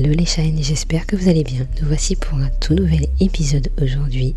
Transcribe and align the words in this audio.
Hello 0.00 0.14
les 0.14 0.26
shines, 0.26 0.62
j'espère 0.62 1.08
que 1.08 1.16
vous 1.16 1.28
allez 1.28 1.42
bien. 1.42 1.66
Nous 1.80 1.88
voici 1.88 2.14
pour 2.14 2.38
un 2.38 2.50
tout 2.60 2.72
nouvel 2.72 3.08
épisode 3.18 3.68
aujourd'hui. 3.82 4.36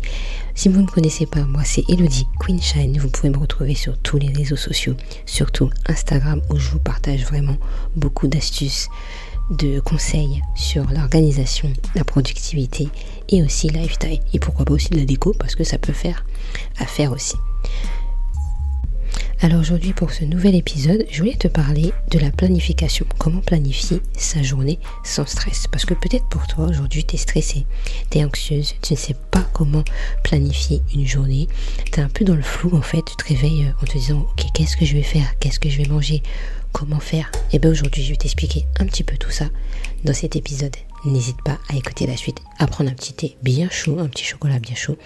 Si 0.56 0.68
vous 0.68 0.80
ne 0.80 0.86
me 0.86 0.90
connaissez 0.90 1.24
pas, 1.24 1.44
moi 1.44 1.62
c'est 1.64 1.88
Elodie 1.88 2.26
Queen 2.40 2.60
Shine. 2.60 2.98
Vous 2.98 3.08
pouvez 3.08 3.30
me 3.30 3.38
retrouver 3.38 3.76
sur 3.76 3.96
tous 3.96 4.18
les 4.18 4.32
réseaux 4.32 4.56
sociaux, 4.56 4.96
surtout 5.24 5.70
Instagram 5.86 6.42
où 6.50 6.56
je 6.56 6.68
vous 6.68 6.80
partage 6.80 7.22
vraiment 7.22 7.56
beaucoup 7.94 8.26
d'astuces, 8.26 8.88
de 9.52 9.78
conseils 9.78 10.42
sur 10.56 10.90
l'organisation, 10.90 11.72
la 11.94 12.02
productivité 12.02 12.88
et 13.28 13.44
aussi 13.44 13.68
lifestyle. 13.68 14.18
Et 14.32 14.40
pourquoi 14.40 14.64
pas 14.64 14.74
aussi 14.74 14.88
de 14.88 14.98
la 14.98 15.04
déco 15.04 15.32
parce 15.32 15.54
que 15.54 15.62
ça 15.62 15.78
peut 15.78 15.92
faire 15.92 16.24
affaire 16.80 17.12
aussi. 17.12 17.36
Alors 19.44 19.58
aujourd'hui 19.58 19.92
pour 19.92 20.12
ce 20.12 20.24
nouvel 20.24 20.54
épisode, 20.54 21.04
je 21.10 21.18
voulais 21.18 21.34
te 21.34 21.48
parler 21.48 21.92
de 22.12 22.20
la 22.20 22.30
planification. 22.30 23.04
Comment 23.18 23.40
planifier 23.40 24.00
sa 24.16 24.40
journée 24.40 24.78
sans 25.02 25.26
stress? 25.26 25.66
Parce 25.66 25.84
que 25.84 25.94
peut-être 25.94 26.28
pour 26.28 26.46
toi 26.46 26.66
aujourd'hui 26.66 27.02
tu 27.02 27.16
es 27.16 27.18
stressée, 27.18 27.66
tu 28.08 28.18
es 28.18 28.24
anxieuse, 28.24 28.76
tu 28.82 28.92
ne 28.92 28.98
sais 28.98 29.16
pas 29.32 29.44
comment 29.52 29.82
planifier 30.22 30.80
une 30.94 31.08
journée. 31.08 31.48
Tu 31.90 31.98
es 31.98 32.04
un 32.04 32.08
peu 32.08 32.24
dans 32.24 32.36
le 32.36 32.42
flou 32.42 32.76
en 32.76 32.82
fait, 32.82 33.02
tu 33.04 33.16
te 33.16 33.24
réveilles 33.26 33.64
euh, 33.64 33.82
en 33.82 33.84
te 33.84 33.98
disant 33.98 34.20
ok 34.20 34.44
qu'est-ce 34.54 34.76
que 34.76 34.84
je 34.84 34.94
vais 34.94 35.02
faire? 35.02 35.36
Qu'est-ce 35.40 35.58
que 35.58 35.68
je 35.68 35.78
vais 35.78 35.88
manger? 35.88 36.22
Comment 36.70 37.00
faire? 37.00 37.28
Et 37.50 37.56
eh 37.56 37.58
bien 37.58 37.72
aujourd'hui 37.72 38.04
je 38.04 38.10
vais 38.10 38.16
t'expliquer 38.16 38.64
un 38.78 38.86
petit 38.86 39.02
peu 39.02 39.16
tout 39.16 39.32
ça 39.32 39.46
dans 40.04 40.14
cet 40.14 40.36
épisode. 40.36 40.76
N'hésite 41.04 41.42
pas 41.42 41.58
à 41.68 41.74
écouter 41.74 42.06
la 42.06 42.16
suite, 42.16 42.38
à 42.60 42.68
prendre 42.68 42.90
un 42.90 42.94
petit 42.94 43.12
thé 43.12 43.36
bien 43.42 43.68
chaud, 43.70 43.98
un 43.98 44.06
petit 44.06 44.24
chocolat 44.24 44.60
bien 44.60 44.76
chaud 44.76 44.96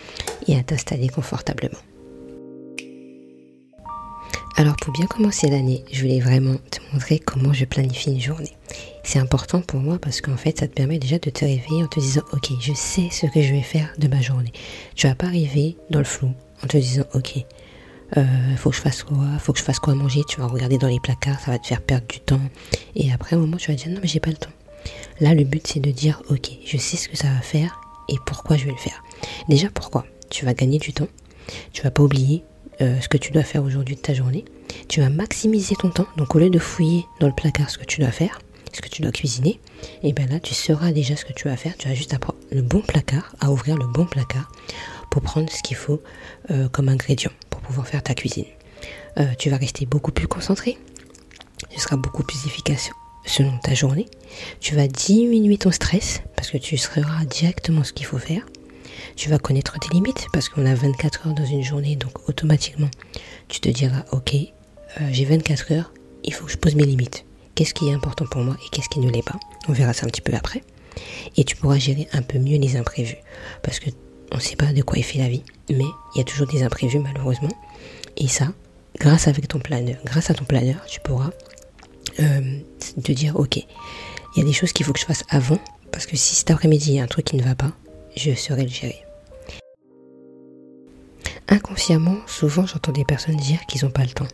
et 0.47 0.59
à 0.59 0.63
t'installer 0.63 1.09
confortablement. 1.09 1.79
Alors 4.59 4.77
pour 4.77 4.95
bien 4.95 5.05
commencer 5.05 5.51
l'année, 5.51 5.85
je 5.93 6.01
voulais 6.01 6.19
vraiment 6.19 6.55
te 6.71 6.79
montrer 6.91 7.19
comment 7.19 7.53
je 7.53 7.67
planifie 7.67 8.13
une 8.13 8.21
journée. 8.21 8.57
C'est 9.03 9.19
important 9.19 9.61
pour 9.61 9.81
moi 9.81 9.99
parce 10.01 10.23
qu'en 10.23 10.39
fait 10.39 10.59
ça 10.59 10.67
te 10.67 10.73
permet 10.73 10.99
déjà 10.99 11.19
de 11.19 11.29
te 11.29 11.45
réveiller 11.45 11.85
en 11.85 11.89
te 11.89 12.01
disant 12.01 12.23
ok 12.33 12.53
je 12.59 12.73
sais 12.73 13.09
ce 13.11 13.27
que 13.27 13.43
je 13.43 13.53
vais 13.53 13.61
faire 13.61 13.93
de 13.99 14.09
ma 14.09 14.23
journée. 14.23 14.53
Tu 14.95 15.09
vas 15.09 15.15
pas 15.15 15.27
arriver 15.27 15.77
dans 15.91 15.99
le 15.99 16.07
flou 16.07 16.31
en 16.65 16.69
te 16.69 16.79
disant 16.79 17.05
ok 17.13 17.45
euh, 18.17 18.57
faut 18.57 18.71
que 18.71 18.77
je 18.77 18.81
fasse 18.81 19.03
quoi, 19.03 19.27
faut 19.39 19.53
que 19.53 19.59
je 19.59 19.65
fasse 19.65 19.79
quoi 19.79 19.95
manger, 19.95 20.23
tu 20.27 20.41
vas 20.41 20.47
regarder 20.47 20.79
dans 20.79 20.89
les 20.89 21.01
placards, 21.01 21.41
ça 21.41 21.51
va 21.51 21.59
te 21.59 21.67
faire 21.67 21.83
perdre 21.83 22.07
du 22.07 22.21
temps 22.21 22.41
et 22.95 23.13
après 23.13 23.37
au 23.37 23.41
moment 23.41 23.59
tu 23.59 23.71
vas 23.71 23.77
dire 23.77 23.91
non 23.91 23.99
mais 24.01 24.09
j'ai 24.09 24.21
pas 24.21 24.31
le 24.31 24.37
temps. 24.37 24.51
Là 25.21 25.35
le 25.35 25.45
but 25.45 25.67
c'est 25.67 25.81
de 25.81 25.91
dire 25.91 26.23
ok 26.31 26.49
je 26.65 26.79
sais 26.79 26.97
ce 26.97 27.11
que 27.11 27.17
ça 27.19 27.29
va 27.29 27.41
faire 27.41 27.79
et 28.09 28.17
pourquoi 28.25 28.57
je 28.57 28.65
vais 28.65 28.73
le 28.73 28.79
faire. 28.79 29.05
Déjà 29.51 29.69
pourquoi? 29.69 30.07
Tu 30.31 30.47
vas 30.47 30.55
gagner 30.55 30.79
du 30.79 30.95
temps, 30.95 31.09
tu 31.75 31.83
vas 31.83 31.91
pas 31.91 32.03
oublier 32.03 32.43
euh, 32.81 33.01
ce 33.01 33.09
que 33.09 33.17
tu 33.17 33.33
dois 33.33 33.43
faire 33.43 33.63
aujourd'hui 33.63 33.97
de 33.97 34.01
ta 34.01 34.15
journée. 34.15 34.45
Tu 34.89 35.01
vas 35.01 35.09
maximiser 35.09 35.75
ton 35.77 35.91
temps. 35.91 36.07
Donc 36.17 36.35
au 36.35 36.39
lieu 36.39 36.51
de 36.51 36.59
fouiller 36.59 37.07
dans 37.21 37.27
le 37.27 37.33
placard 37.33 37.71
ce 37.71 37.79
que 37.79 37.85
tu 37.85 38.01
dois 38.01 38.11
faire, 38.11 38.41
ce 38.73 38.81
que 38.81 38.89
tu 38.89 39.03
dois 39.03 39.13
cuisiner, 39.13 39.61
et 40.03 40.13
bien 40.13 40.27
là 40.27 40.41
tu 40.41 40.55
sauras 40.55 40.93
déjà 40.93 41.17
ce 41.17 41.25
que 41.25 41.33
tu 41.33 41.49
vas 41.49 41.57
faire. 41.57 41.77
Tu 41.77 41.89
vas 41.89 41.95
juste 41.95 42.15
apprendre 42.15 42.39
le 42.51 42.63
bon 42.63 42.81
placard, 42.81 43.35
à 43.41 43.51
ouvrir 43.51 43.77
le 43.77 43.87
bon 43.87 44.05
placard 44.05 44.51
pour 45.11 45.23
prendre 45.23 45.51
ce 45.51 45.63
qu'il 45.63 45.77
faut 45.77 46.03
euh, 46.51 46.69
comme 46.69 46.89
ingrédient 46.89 47.33
pour 47.51 47.61
pouvoir 47.61 47.87
faire 47.87 48.03
ta 48.03 48.15
cuisine. 48.15 48.45
Euh, 49.19 49.27
tu 49.39 49.49
vas 49.49 49.57
rester 49.57 49.87
beaucoup 49.87 50.13
plus 50.13 50.29
concentré. 50.29 50.77
Tu 51.71 51.81
seras 51.81 51.97
beaucoup 51.97 52.23
plus 52.23 52.47
efficace 52.47 52.91
selon 53.25 53.57
ta 53.59 53.75
journée. 53.75 54.07
Tu 54.61 54.75
vas 54.75 54.87
diminuer 54.87 55.57
ton 55.57 55.71
stress 55.71 56.21
parce 56.37 56.51
que 56.51 56.59
tu 56.59 56.77
sauras 56.77 57.25
directement 57.25 57.83
ce 57.83 57.93
qu'il 57.93 58.07
faut 58.07 58.19
faire 58.19 58.47
tu 59.17 59.29
vas 59.29 59.39
connaître 59.39 59.79
tes 59.79 59.89
limites 59.95 60.27
parce 60.33 60.49
qu'on 60.49 60.67
a 60.67 60.75
24 60.75 61.27
heures 61.27 61.35
dans 61.35 61.45
une 61.45 61.63
journée, 61.63 61.97
donc 61.97 62.29
automatiquement, 62.29 62.91
tu 63.49 63.61
te 63.61 63.69
diras, 63.69 64.05
ok, 64.13 64.35
euh, 64.35 65.09
j'ai 65.11 65.25
24 65.25 65.73
heures, 65.73 65.93
il 66.25 66.33
faut 66.33 66.47
que 66.47 66.53
je 66.53 66.59
pose 66.59 66.75
mes 66.75 66.85
limites. 66.85 67.25
Qu'est-ce 67.55 67.75
qui 67.75 67.89
est 67.89 67.93
important 67.93 68.27
pour 68.27 68.43
moi 68.43 68.57
et 68.65 68.69
qu'est-ce 68.71 68.89
qui 68.89 69.01
ne 69.01 69.11
l'est 69.11 69.25
pas? 69.25 69.39
On 69.69 69.73
verra 69.73 69.93
ça 69.93 70.07
un 70.07 70.11
petit 70.11 70.21
peu 70.21 70.35
après. 70.35 70.63
Et 71.37 71.45
tu 71.45 71.57
pourras 71.57 71.79
gérer 71.79 72.09
un 72.13 72.23
peu 72.23 72.39
mieux 72.39 72.59
les 72.59 72.77
imprévus. 72.77 73.17
Parce 73.63 73.81
que 73.81 73.91
on 74.33 74.37
ne 74.37 74.41
sait 74.41 74.57
pas 74.57 74.73
de 74.73 74.83
quoi 74.83 74.99
est 74.99 75.03
fait 75.03 75.19
la 75.19 75.29
vie, 75.29 75.43
mais 75.71 75.85
il 76.15 76.19
y 76.19 76.21
a 76.21 76.25
toujours 76.25 76.47
des 76.47 76.63
imprévus 76.63 76.99
malheureusement. 76.99 77.51
Et 78.17 78.29
ça, 78.29 78.53
grâce 78.99 79.29
avec 79.29 79.49
ton 79.49 79.59
planeur, 79.59 79.97
grâce 80.05 80.31
à 80.31 80.35
ton 80.35 80.45
planeur, 80.45 80.85
tu 80.87 81.01
pourras 81.01 81.31
euh, 82.21 82.59
te 83.03 83.13
dire, 83.13 83.37
ok, 83.37 83.57
il 83.57 83.65
y 84.39 84.41
a 84.41 84.45
des 84.45 84.53
choses 84.53 84.73
qu'il 84.73 84.85
faut 84.85 84.93
que 84.93 85.01
je 85.01 85.05
fasse 85.05 85.25
avant, 85.29 85.59
parce 85.93 86.07
que 86.07 86.17
si 86.17 86.35
cet 86.35 86.51
après-midi 86.51 86.93
il 86.93 86.97
y 86.97 87.01
a 87.01 87.05
un 87.05 87.09
truc 87.09 87.27
qui 87.27 87.37
ne 87.37 87.43
va 87.43 87.55
pas, 87.55 87.73
je 88.17 88.35
saurai 88.35 88.63
le 88.63 88.69
gérer. 88.69 89.05
Inconsciemment, 91.49 92.17
souvent 92.27 92.67
j'entends 92.67 92.93
des 92.93 93.05
personnes 93.05 93.37
dire 93.37 93.65
qu'ils 93.67 93.85
n'ont 93.85 93.91
pas 93.91 94.05
le 94.05 94.11
temps. 94.11 94.29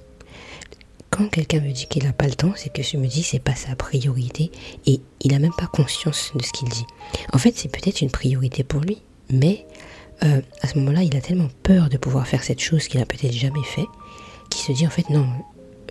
Quand 1.11 1.29
quelqu'un 1.29 1.61
me 1.61 1.73
dit 1.73 1.87
qu'il 1.87 2.05
n'a 2.05 2.15
pas 2.15 2.27
le 2.27 2.35
temps, 2.35 2.55
c'est 2.57 2.73
que 2.73 2.83
je 2.83 2.97
me 2.97 3.07
dis 3.07 3.23
c'est 3.23 3.39
pas 3.39 3.55
sa 3.55 3.77
priorité 3.77 4.51
et 4.87 5.01
il 5.21 5.33
n'a 5.33 5.39
même 5.39 5.53
pas 5.53 5.67
conscience 5.67 6.33
de 6.35 6.43
ce 6.43 6.53
qu'il 6.53 6.69
dit. 6.71 6.87
En 7.35 7.39
fait, 7.39 7.53
c'est 7.55 7.69
peut-être 7.69 8.01
une 8.01 8.11
priorité 8.11 8.65
pour 8.65 8.81
lui, 8.81 9.03
mais 9.29 9.67
euh, 10.25 10.41
à 10.63 10.69
ce 10.69 10.79
moment-là, 10.79 11.03
il 11.03 11.15
a 11.15 11.21
tellement 11.21 11.51
peur 11.63 11.91
de 11.91 11.99
pouvoir 11.99 12.27
faire 12.27 12.43
cette 12.43 12.61
chose 12.61 12.89
qu'il 12.89 13.01
n'a 13.01 13.07
peut-être 13.07 13.35
jamais 13.35 13.63
fait, 13.63 13.87
qu'il 14.49 14.63
se 14.63 14.73
dit 14.73 14.87
en 14.87 14.91
fait 14.91 15.11
non, 15.11 15.27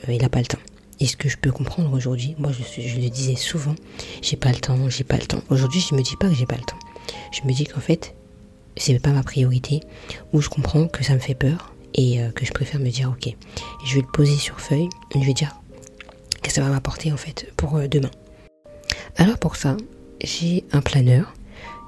euh, 0.07 0.13
il 0.13 0.21
n'a 0.21 0.29
pas 0.29 0.39
le 0.39 0.45
temps. 0.45 0.57
Et 0.99 1.05
ce 1.05 1.17
que 1.17 1.29
je 1.29 1.37
peux 1.37 1.51
comprendre 1.51 1.93
aujourd'hui, 1.93 2.35
moi 2.39 2.51
je, 2.51 2.81
je, 2.81 2.99
le 2.99 3.09
disais 3.09 3.35
souvent, 3.35 3.75
j'ai 4.23 4.37
pas 4.37 4.51
le 4.51 4.59
temps, 4.59 4.89
j'ai 4.89 5.03
pas 5.03 5.17
le 5.17 5.25
temps. 5.25 5.41
Aujourd'hui, 5.49 5.81
je 5.87 5.93
me 5.93 6.01
dis 6.01 6.15
pas 6.15 6.29
que 6.29 6.35
j'ai 6.35 6.45
pas 6.47 6.57
le 6.57 6.63
temps. 6.63 6.79
Je 7.31 7.41
me 7.47 7.53
dis 7.53 7.65
qu'en 7.65 7.79
fait, 7.79 8.13
c'est 8.77 8.99
pas 8.99 9.11
ma 9.11 9.23
priorité, 9.23 9.81
ou 10.33 10.41
je 10.41 10.49
comprends 10.49 10.87
que 10.87 11.03
ça 11.03 11.13
me 11.13 11.19
fait 11.19 11.35
peur 11.35 11.73
et 11.93 12.21
euh, 12.21 12.31
que 12.31 12.45
je 12.45 12.51
préfère 12.51 12.79
me 12.79 12.89
dire 12.89 13.09
ok, 13.09 13.35
je 13.85 13.95
vais 13.95 14.01
le 14.01 14.11
poser 14.11 14.37
sur 14.37 14.59
feuille, 14.59 14.89
je 15.13 15.19
vais 15.19 15.33
dire 15.33 15.55
que 16.41 16.51
ça 16.51 16.61
va 16.61 16.69
m'apporter 16.69 17.11
en 17.11 17.17
fait 17.17 17.51
pour 17.57 17.75
euh, 17.75 17.87
demain. 17.87 18.11
Alors 19.17 19.37
pour 19.37 19.55
ça, 19.55 19.77
j'ai 20.23 20.63
un 20.71 20.81
planeur 20.81 21.33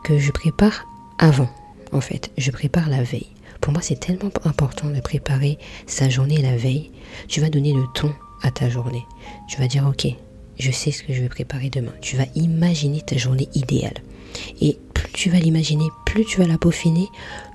que 0.03 0.17
je 0.17 0.31
prépare 0.31 0.85
avant 1.19 1.49
en 1.93 2.01
fait, 2.01 2.31
je 2.37 2.51
prépare 2.51 2.89
la 2.89 3.03
veille. 3.03 3.27
Pour 3.61 3.71
moi, 3.71 3.81
c'est 3.81 3.99
tellement 3.99 4.31
important 4.43 4.89
de 4.89 4.99
préparer 4.99 5.57
sa 5.87 6.09
journée 6.09 6.41
la 6.41 6.57
veille. 6.57 6.91
Tu 7.27 7.39
vas 7.39 7.49
donner 7.49 7.71
le 7.71 7.85
ton 7.93 8.13
à 8.41 8.51
ta 8.51 8.67
journée. 8.67 9.05
Tu 9.47 9.57
vas 9.57 9.67
dire 9.67 9.87
ok, 9.87 10.07
je 10.59 10.71
sais 10.71 10.91
ce 10.91 11.03
que 11.03 11.13
je 11.13 11.21
vais 11.21 11.29
préparer 11.29 11.69
demain. 11.69 11.93
Tu 12.01 12.17
vas 12.17 12.25
imaginer 12.35 13.01
ta 13.01 13.15
journée 13.15 13.47
idéale. 13.53 14.01
Et 14.61 14.77
plus 14.93 15.11
tu 15.13 15.29
vas 15.29 15.39
l'imaginer, 15.39 15.85
plus 16.05 16.25
tu 16.25 16.39
vas 16.39 16.47
la 16.47 16.57
peaufiner, 16.57 17.07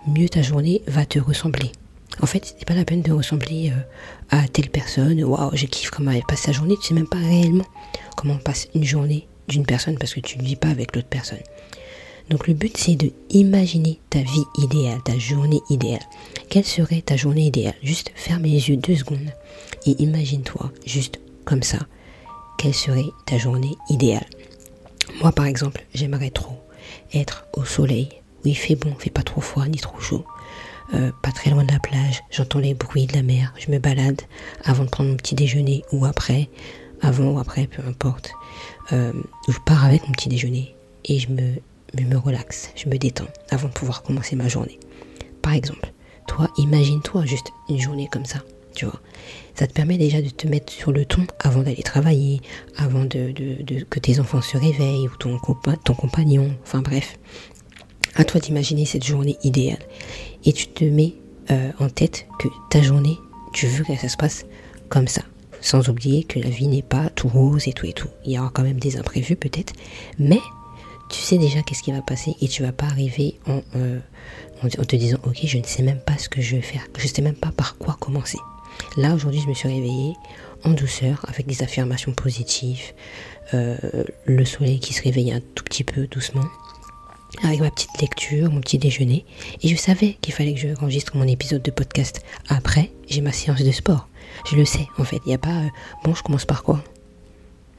mieux 0.06 0.28
ta 0.28 0.42
journée 0.42 0.82
va 0.86 1.06
te 1.06 1.18
ressembler. 1.18 1.72
En 2.20 2.26
fait, 2.26 2.54
c'est 2.58 2.66
pas 2.66 2.74
la 2.74 2.84
peine 2.84 3.02
de 3.02 3.12
ressembler 3.12 3.70
euh, 3.70 4.36
à 4.36 4.48
telle 4.48 4.70
personne. 4.70 5.22
Waouh, 5.22 5.50
je 5.54 5.66
kiffe 5.66 5.90
comment 5.90 6.10
elle 6.10 6.24
passe 6.26 6.42
sa 6.42 6.52
journée. 6.52 6.76
Tu 6.80 6.88
sais 6.88 6.94
même 6.94 7.06
pas 7.06 7.18
réellement 7.18 7.66
comment 8.16 8.36
passe 8.38 8.68
une 8.74 8.84
journée 8.84 9.28
d'une 9.48 9.64
personne 9.64 9.96
parce 9.98 10.14
que 10.14 10.20
tu 10.20 10.38
ne 10.38 10.44
vis 10.44 10.56
pas 10.56 10.68
avec 10.68 10.94
l'autre 10.94 11.08
personne. 11.08 11.38
Donc 12.30 12.46
le 12.46 12.54
but 12.54 12.76
c'est 12.76 12.94
de 12.94 13.10
imaginer 13.30 14.00
ta 14.10 14.20
vie 14.20 14.44
idéale, 14.58 15.00
ta 15.02 15.18
journée 15.18 15.60
idéale. 15.70 16.02
Quelle 16.50 16.64
serait 16.64 17.00
ta 17.00 17.16
journée 17.16 17.46
idéale? 17.46 17.74
Juste 17.82 18.12
ferme 18.14 18.42
les 18.42 18.68
yeux 18.68 18.76
deux 18.76 18.96
secondes 18.96 19.32
et 19.86 19.92
imagine-toi 20.02 20.70
juste 20.84 21.20
comme 21.44 21.62
ça. 21.62 21.78
Quelle 22.58 22.74
serait 22.74 23.06
ta 23.24 23.38
journée 23.38 23.76
idéale? 23.88 24.26
Moi 25.22 25.32
par 25.32 25.46
exemple, 25.46 25.86
j'aimerais 25.94 26.30
trop 26.30 26.58
être 27.14 27.46
au 27.54 27.64
soleil, 27.64 28.08
où 28.44 28.48
il 28.48 28.56
fait 28.56 28.74
bon, 28.74 28.92
il 28.98 29.02
fait 29.02 29.10
pas 29.10 29.22
trop 29.22 29.40
froid 29.40 29.66
ni 29.66 29.78
trop 29.78 30.00
chaud, 30.00 30.24
euh, 30.94 31.10
pas 31.22 31.32
très 31.32 31.50
loin 31.50 31.64
de 31.64 31.72
la 31.72 31.78
plage, 31.78 32.22
j'entends 32.30 32.60
les 32.60 32.74
bruits 32.74 33.06
de 33.06 33.14
la 33.14 33.22
mer, 33.22 33.52
je 33.58 33.70
me 33.70 33.78
balade 33.78 34.22
avant 34.64 34.84
de 34.84 34.88
prendre 34.88 35.10
mon 35.10 35.16
petit 35.16 35.34
déjeuner 35.34 35.84
ou 35.92 36.06
après, 36.06 36.48
avant 37.02 37.32
ou 37.32 37.38
après, 37.38 37.66
peu 37.66 37.82
importe. 37.86 38.32
Euh, 38.92 39.12
je 39.48 39.58
pars 39.66 39.84
avec 39.84 40.06
mon 40.06 40.12
petit 40.12 40.28
déjeuner 40.28 40.74
et 41.04 41.18
je 41.18 41.28
me, 41.28 41.54
me 42.00 42.16
relaxe, 42.16 42.70
je 42.74 42.88
me 42.88 42.96
détends 42.96 43.28
avant 43.50 43.68
de 43.68 43.72
pouvoir 43.72 44.02
commencer 44.02 44.34
ma 44.34 44.48
journée. 44.48 44.78
Par 45.42 45.52
exemple, 45.52 45.92
toi, 46.26 46.48
imagine-toi 46.56 47.24
juste 47.26 47.50
une 47.68 47.80
journée 47.80 48.08
comme 48.10 48.24
ça, 48.24 48.38
tu 48.78 48.84
vois. 48.84 49.00
Ça 49.56 49.66
te 49.66 49.72
permet 49.72 49.98
déjà 49.98 50.22
de 50.22 50.28
te 50.28 50.46
mettre 50.46 50.72
sur 50.72 50.92
le 50.92 51.04
ton 51.04 51.26
avant 51.40 51.62
d'aller 51.62 51.82
travailler, 51.82 52.40
avant 52.76 53.04
de, 53.04 53.34
que 53.90 53.98
tes 53.98 54.20
enfants 54.20 54.40
se 54.40 54.56
réveillent 54.56 55.08
ou 55.08 55.16
ton, 55.18 55.36
ton 55.84 55.94
compagnon, 55.94 56.54
enfin 56.62 56.80
bref. 56.80 57.18
À 58.14 58.24
toi 58.24 58.40
d'imaginer 58.40 58.84
cette 58.84 59.04
journée 59.04 59.36
idéale. 59.42 59.82
Et 60.44 60.52
tu 60.52 60.68
te 60.68 60.84
mets 60.84 61.14
euh, 61.50 61.72
en 61.80 61.88
tête 61.88 62.26
que 62.38 62.46
ta 62.70 62.80
journée, 62.80 63.18
tu 63.52 63.66
veux 63.66 63.82
que 63.82 63.96
ça 63.96 64.08
se 64.08 64.16
passe 64.16 64.46
comme 64.88 65.08
ça. 65.08 65.22
Sans 65.60 65.88
oublier 65.88 66.22
que 66.22 66.38
la 66.38 66.50
vie 66.50 66.68
n'est 66.68 66.82
pas 66.82 67.10
tout 67.10 67.26
rose 67.26 67.66
et 67.66 67.72
tout 67.72 67.86
et 67.86 67.92
tout. 67.92 68.08
Il 68.24 68.32
y 68.32 68.38
aura 68.38 68.50
quand 68.54 68.62
même 68.62 68.78
des 68.78 68.96
imprévus 68.96 69.34
peut-être. 69.34 69.72
Mais 70.20 70.40
tu 71.10 71.20
sais 71.20 71.36
déjà 71.36 71.62
qu'est-ce 71.62 71.82
qui 71.82 71.90
va 71.90 72.02
passer 72.02 72.36
et 72.40 72.46
tu 72.46 72.62
vas 72.62 72.72
pas 72.72 72.86
arriver 72.86 73.40
en, 73.48 73.60
euh, 73.74 73.98
en, 74.62 74.68
te 74.68 74.94
disant 74.94 75.18
ok 75.24 75.38
je 75.42 75.58
ne 75.58 75.64
sais 75.64 75.82
même 75.82 76.00
pas 76.00 76.16
ce 76.16 76.28
que 76.28 76.40
je 76.40 76.54
vais 76.54 76.62
faire. 76.62 76.86
Je 76.96 77.08
ne 77.08 77.08
sais 77.08 77.22
même 77.22 77.34
pas 77.34 77.50
par 77.50 77.76
quoi 77.76 77.96
commencer. 77.98 78.38
Là, 78.98 79.14
aujourd'hui, 79.14 79.40
je 79.40 79.46
me 79.46 79.54
suis 79.54 79.68
réveillée 79.68 80.16
en 80.64 80.70
douceur, 80.70 81.24
avec 81.28 81.46
des 81.46 81.62
affirmations 81.62 82.12
positives, 82.12 82.94
euh, 83.54 83.76
le 84.24 84.44
soleil 84.44 84.80
qui 84.80 84.92
se 84.92 85.04
réveillait 85.04 85.34
un 85.34 85.40
tout 85.54 85.62
petit 85.62 85.84
peu 85.84 86.08
doucement, 86.08 86.48
avec 87.44 87.60
ma 87.60 87.70
petite 87.70 88.00
lecture, 88.00 88.50
mon 88.50 88.60
petit 88.60 88.76
déjeuner. 88.76 89.24
Et 89.62 89.68
je 89.68 89.76
savais 89.76 90.16
qu'il 90.20 90.34
fallait 90.34 90.52
que 90.52 90.58
je 90.58 90.74
enregistre 90.80 91.16
mon 91.16 91.28
épisode 91.28 91.62
de 91.62 91.70
podcast. 91.70 92.22
Après, 92.48 92.90
j'ai 93.06 93.20
ma 93.20 93.30
séance 93.30 93.62
de 93.62 93.70
sport. 93.70 94.08
Je 94.50 94.56
le 94.56 94.64
sais, 94.64 94.88
en 94.98 95.04
fait. 95.04 95.20
Il 95.26 95.28
n'y 95.28 95.34
a 95.34 95.38
pas, 95.38 95.60
euh, 95.60 95.68
bon, 96.02 96.12
je 96.12 96.24
commence 96.24 96.44
par 96.44 96.64
quoi? 96.64 96.82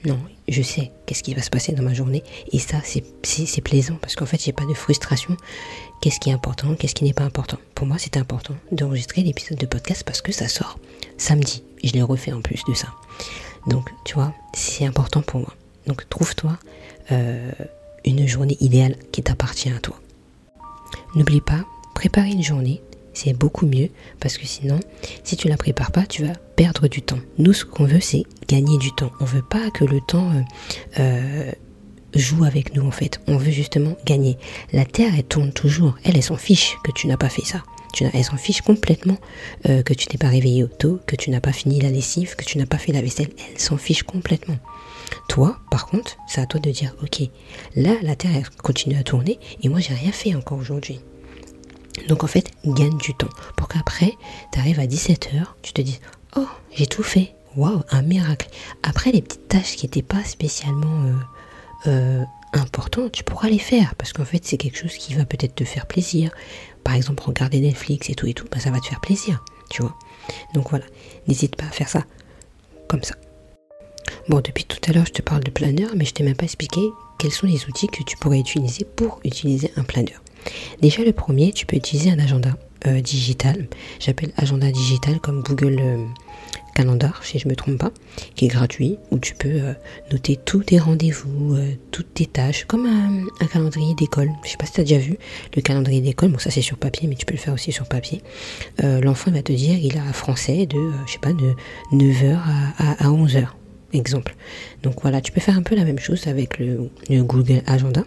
Non, 0.05 0.19
je 0.47 0.61
sais 0.61 0.91
qu'est-ce 1.05 1.23
qui 1.23 1.33
va 1.33 1.41
se 1.41 1.49
passer 1.49 1.73
dans 1.73 1.83
ma 1.83 1.93
journée. 1.93 2.23
Et 2.53 2.59
ça, 2.59 2.77
c'est 2.85 3.61
plaisant 3.61 3.97
parce 4.01 4.15
qu'en 4.15 4.25
fait, 4.25 4.41
j'ai 4.41 4.53
pas 4.53 4.65
de 4.65 4.73
frustration. 4.73 5.35
Qu'est-ce 6.01 6.21
qui 6.21 6.29
est 6.29 6.33
important, 6.33 6.75
qu'est-ce 6.75 6.95
qui 6.95 7.03
n'est 7.03 7.13
pas 7.13 7.25
important? 7.25 7.57
Pour 7.75 7.87
moi, 7.87 7.97
c'est 7.99 8.15
important 8.15 8.55
d'enregistrer 8.71 9.21
l'épisode 9.21 9.57
de 9.57 9.65
podcast 9.65 10.03
parce 10.05 10.21
que 10.21 10.31
ça 10.31 10.47
sort 10.47 10.79
samedi. 11.19 11.63
Je 11.83 11.91
l'ai 11.93 12.01
refait 12.01 12.33
en 12.33 12.41
plus 12.41 12.63
de 12.67 12.73
ça. 12.73 12.87
Donc, 13.67 13.91
tu 14.05 14.15
vois, 14.15 14.33
c'est 14.53 14.85
important 14.85 15.21
pour 15.21 15.41
moi. 15.41 15.53
Donc, 15.85 16.07
trouve-toi 16.09 16.57
euh, 17.11 17.51
une 18.05 18.27
journée 18.27 18.57
idéale 18.59 18.95
qui 19.11 19.21
t'appartient 19.21 19.69
à 19.69 19.79
toi. 19.79 19.99
N'oublie 21.15 21.41
pas, 21.41 21.65
préparer 21.93 22.29
une 22.31 22.43
journée, 22.43 22.81
c'est 23.13 23.33
beaucoup 23.33 23.65
mieux 23.65 23.89
parce 24.19 24.37
que 24.37 24.45
sinon, 24.45 24.79
si 25.23 25.35
tu 25.35 25.47
la 25.47 25.57
prépares 25.57 25.91
pas, 25.91 26.05
tu 26.05 26.25
vas 26.25 26.33
perdre 26.55 26.87
du 26.87 27.01
temps. 27.01 27.19
Nous, 27.37 27.53
ce 27.53 27.65
qu'on 27.65 27.85
veut, 27.85 27.99
c'est 27.99 28.23
gagner 28.47 28.77
du 28.77 28.91
temps. 28.93 29.11
On 29.19 29.25
veut 29.25 29.41
pas 29.41 29.71
que 29.71 29.83
le 29.83 29.99
temps 29.99 30.31
euh, 30.31 30.41
euh, 30.99 31.51
joue 32.15 32.43
avec 32.43 32.75
nous 32.75 32.85
en 32.85 32.91
fait. 32.91 33.19
On 33.27 33.37
veut 33.37 33.51
justement 33.51 33.97
gagner. 34.05 34.37
La 34.71 34.85
Terre, 34.85 35.13
elle 35.17 35.23
tourne 35.23 35.51
toujours. 35.51 35.95
Elle, 36.03 36.15
elle 36.15 36.23
s'en 36.23 36.37
fiche 36.37 36.77
que 36.83 36.91
tu 36.91 37.07
n'as 37.07 37.17
pas 37.17 37.29
fait 37.29 37.45
ça. 37.45 37.63
Tu 37.93 38.05
elle 38.11 38.23
s'en 38.23 38.37
fiche 38.37 38.61
complètement 38.61 39.17
euh, 39.67 39.81
que 39.81 39.93
tu 39.93 40.07
t'es 40.07 40.17
pas 40.17 40.29
réveillé 40.29 40.63
au 40.63 40.67
tôt, 40.67 40.99
que 41.05 41.15
tu 41.15 41.29
n'as 41.31 41.41
pas 41.41 41.53
fini 41.53 41.79
la 41.79 41.89
lessive, 41.89 42.35
que 42.35 42.45
tu 42.45 42.57
n'as 42.57 42.65
pas 42.65 42.77
fait 42.77 42.91
la 42.91 43.01
vaisselle. 43.01 43.29
Elle 43.51 43.59
s'en 43.59 43.77
fiche 43.77 44.03
complètement. 44.03 44.57
Toi, 45.27 45.57
par 45.71 45.87
contre, 45.87 46.17
c'est 46.27 46.41
à 46.41 46.45
toi 46.45 46.59
de 46.59 46.69
dire, 46.71 46.95
ok, 47.03 47.27
là, 47.75 47.95
la 48.01 48.15
Terre 48.15 48.51
continue 48.57 48.97
à 48.97 49.03
tourner 49.03 49.39
et 49.63 49.69
moi, 49.69 49.79
j'ai 49.79 49.93
rien 49.93 50.11
fait 50.11 50.35
encore 50.35 50.59
aujourd'hui. 50.59 50.99
Donc 52.07 52.23
en 52.23 52.27
fait, 52.27 52.51
gagne 52.65 52.97
du 52.97 53.13
temps 53.13 53.29
pour 53.57 53.67
qu'après, 53.67 54.13
tu 54.53 54.59
arrives 54.59 54.79
à 54.79 54.85
17h, 54.85 55.43
tu 55.61 55.73
te 55.73 55.81
dises 55.81 55.99
Oh, 56.35 56.47
j'ai 56.73 56.85
tout 56.85 57.03
fait. 57.03 57.33
Waouh, 57.55 57.81
un 57.89 58.03
miracle. 58.03 58.47
Après, 58.83 59.11
les 59.11 59.21
petites 59.21 59.47
tâches 59.47 59.75
qui 59.75 59.85
n'étaient 59.85 60.03
pas 60.03 60.23
spécialement 60.23 61.03
euh, 61.03 61.13
euh, 61.87 62.23
importantes, 62.53 63.11
tu 63.11 63.23
pourras 63.23 63.49
les 63.49 63.59
faire 63.59 63.95
parce 63.95 64.13
qu'en 64.13 64.25
fait, 64.25 64.45
c'est 64.45 64.57
quelque 64.57 64.77
chose 64.77 64.95
qui 64.95 65.15
va 65.15 65.25
peut-être 65.25 65.55
te 65.55 65.63
faire 65.63 65.87
plaisir. 65.87 66.31
Par 66.83 66.95
exemple, 66.95 67.23
regarder 67.23 67.59
Netflix 67.59 68.09
et 68.09 68.15
tout 68.15 68.27
et 68.27 68.33
tout, 68.33 68.45
bah, 68.51 68.59
ça 68.59 68.71
va 68.71 68.79
te 68.79 68.87
faire 68.87 69.01
plaisir, 69.01 69.43
tu 69.69 69.81
vois. 69.81 69.95
Donc 70.53 70.69
voilà, 70.69 70.85
n'hésite 71.27 71.55
pas 71.55 71.65
à 71.65 71.71
faire 71.71 71.89
ça 71.89 72.05
comme 72.87 73.03
ça. 73.03 73.15
Bon, 74.27 74.41
depuis 74.41 74.63
tout 74.63 74.79
à 74.87 74.93
l'heure, 74.93 75.05
je 75.05 75.13
te 75.13 75.21
parle 75.21 75.43
de 75.43 75.51
planeur, 75.51 75.91
mais 75.95 76.05
je 76.05 76.13
t'ai 76.13 76.23
même 76.23 76.35
pas 76.35 76.45
expliqué 76.45 76.81
quels 77.17 77.31
sont 77.31 77.47
les 77.47 77.65
outils 77.65 77.87
que 77.87 78.03
tu 78.03 78.17
pourrais 78.17 78.39
utiliser 78.39 78.85
pour 78.85 79.19
utiliser 79.23 79.71
un 79.75 79.83
planeur. 79.83 80.21
Déjà, 80.81 81.03
le 81.03 81.13
premier, 81.13 81.51
tu 81.51 81.65
peux 81.65 81.75
utiliser 81.75 82.11
un 82.11 82.19
agenda 82.19 82.55
euh, 82.87 83.01
digital. 83.01 83.67
J'appelle 83.99 84.31
agenda 84.37 84.71
digital 84.71 85.19
comme 85.19 85.41
Google 85.41 85.77
euh, 85.79 86.05
Calendar, 86.75 87.23
si 87.23 87.39
je 87.39 87.47
ne 87.47 87.51
me 87.51 87.55
trompe 87.55 87.77
pas, 87.77 87.91
qui 88.35 88.45
est 88.45 88.47
gratuit, 88.47 88.97
où 89.11 89.19
tu 89.19 89.35
peux 89.35 89.49
euh, 89.49 89.73
noter 90.11 90.37
tous 90.37 90.63
tes 90.63 90.79
rendez-vous, 90.79 91.57
toutes 91.91 92.13
tes 92.13 92.25
tâches, 92.25 92.65
comme 92.65 92.85
un, 92.85 93.47
calendrier 93.47 93.93
d'école. 93.95 94.29
Je 94.43 94.49
sais 94.49 94.57
pas 94.57 94.65
si 94.65 94.73
tu 94.73 94.81
as 94.81 94.83
déjà 94.83 94.99
vu 94.99 95.17
le 95.55 95.61
calendrier 95.61 96.01
d'école. 96.01 96.31
Bon, 96.31 96.39
ça 96.39 96.51
c'est 96.51 96.61
sur 96.61 96.77
papier, 96.77 97.07
mais 97.07 97.15
tu 97.15 97.25
peux 97.25 97.33
le 97.33 97.39
faire 97.39 97.53
aussi 97.53 97.71
sur 97.71 97.87
papier. 97.87 98.21
L'enfant 98.81 99.31
va 99.31 99.41
te 99.41 99.51
dire 99.51 99.77
il 99.77 99.97
a 99.97 100.13
français 100.13 100.65
de, 100.65 100.77
je 101.05 101.13
sais 101.13 101.19
pas, 101.19 101.33
de 101.33 101.53
9h 101.93 102.37
à, 102.77 103.05
à, 103.05 103.09
11h, 103.09 103.47
exemple. 103.93 104.35
Donc 104.83 105.01
voilà, 105.01 105.21
tu 105.21 105.31
peux 105.31 105.41
faire 105.41 105.57
un 105.57 105.63
peu 105.63 105.75
la 105.75 105.85
même 105.85 105.99
chose 105.99 106.27
avec 106.27 106.59
le 106.59 106.89
Google 107.09 107.61
Agenda 107.65 108.03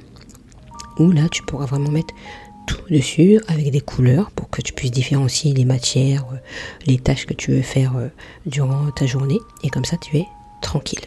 où 0.98 1.10
là 1.10 1.28
tu 1.30 1.42
pourras 1.42 1.66
vraiment 1.66 1.90
mettre 1.90 2.14
tout 2.66 2.82
dessus 2.90 3.40
avec 3.48 3.70
des 3.70 3.80
couleurs 3.80 4.30
pour 4.30 4.50
que 4.50 4.62
tu 4.62 4.72
puisses 4.72 4.90
différencier 4.90 5.52
les 5.52 5.64
matières, 5.64 6.24
euh, 6.32 6.36
les 6.86 6.98
tâches 6.98 7.26
que 7.26 7.34
tu 7.34 7.52
veux 7.52 7.62
faire 7.62 7.96
euh, 7.96 8.08
durant 8.46 8.90
ta 8.90 9.06
journée 9.06 9.38
et 9.62 9.70
comme 9.70 9.84
ça 9.84 9.96
tu 9.96 10.16
es 10.16 10.26
tranquille. 10.60 11.00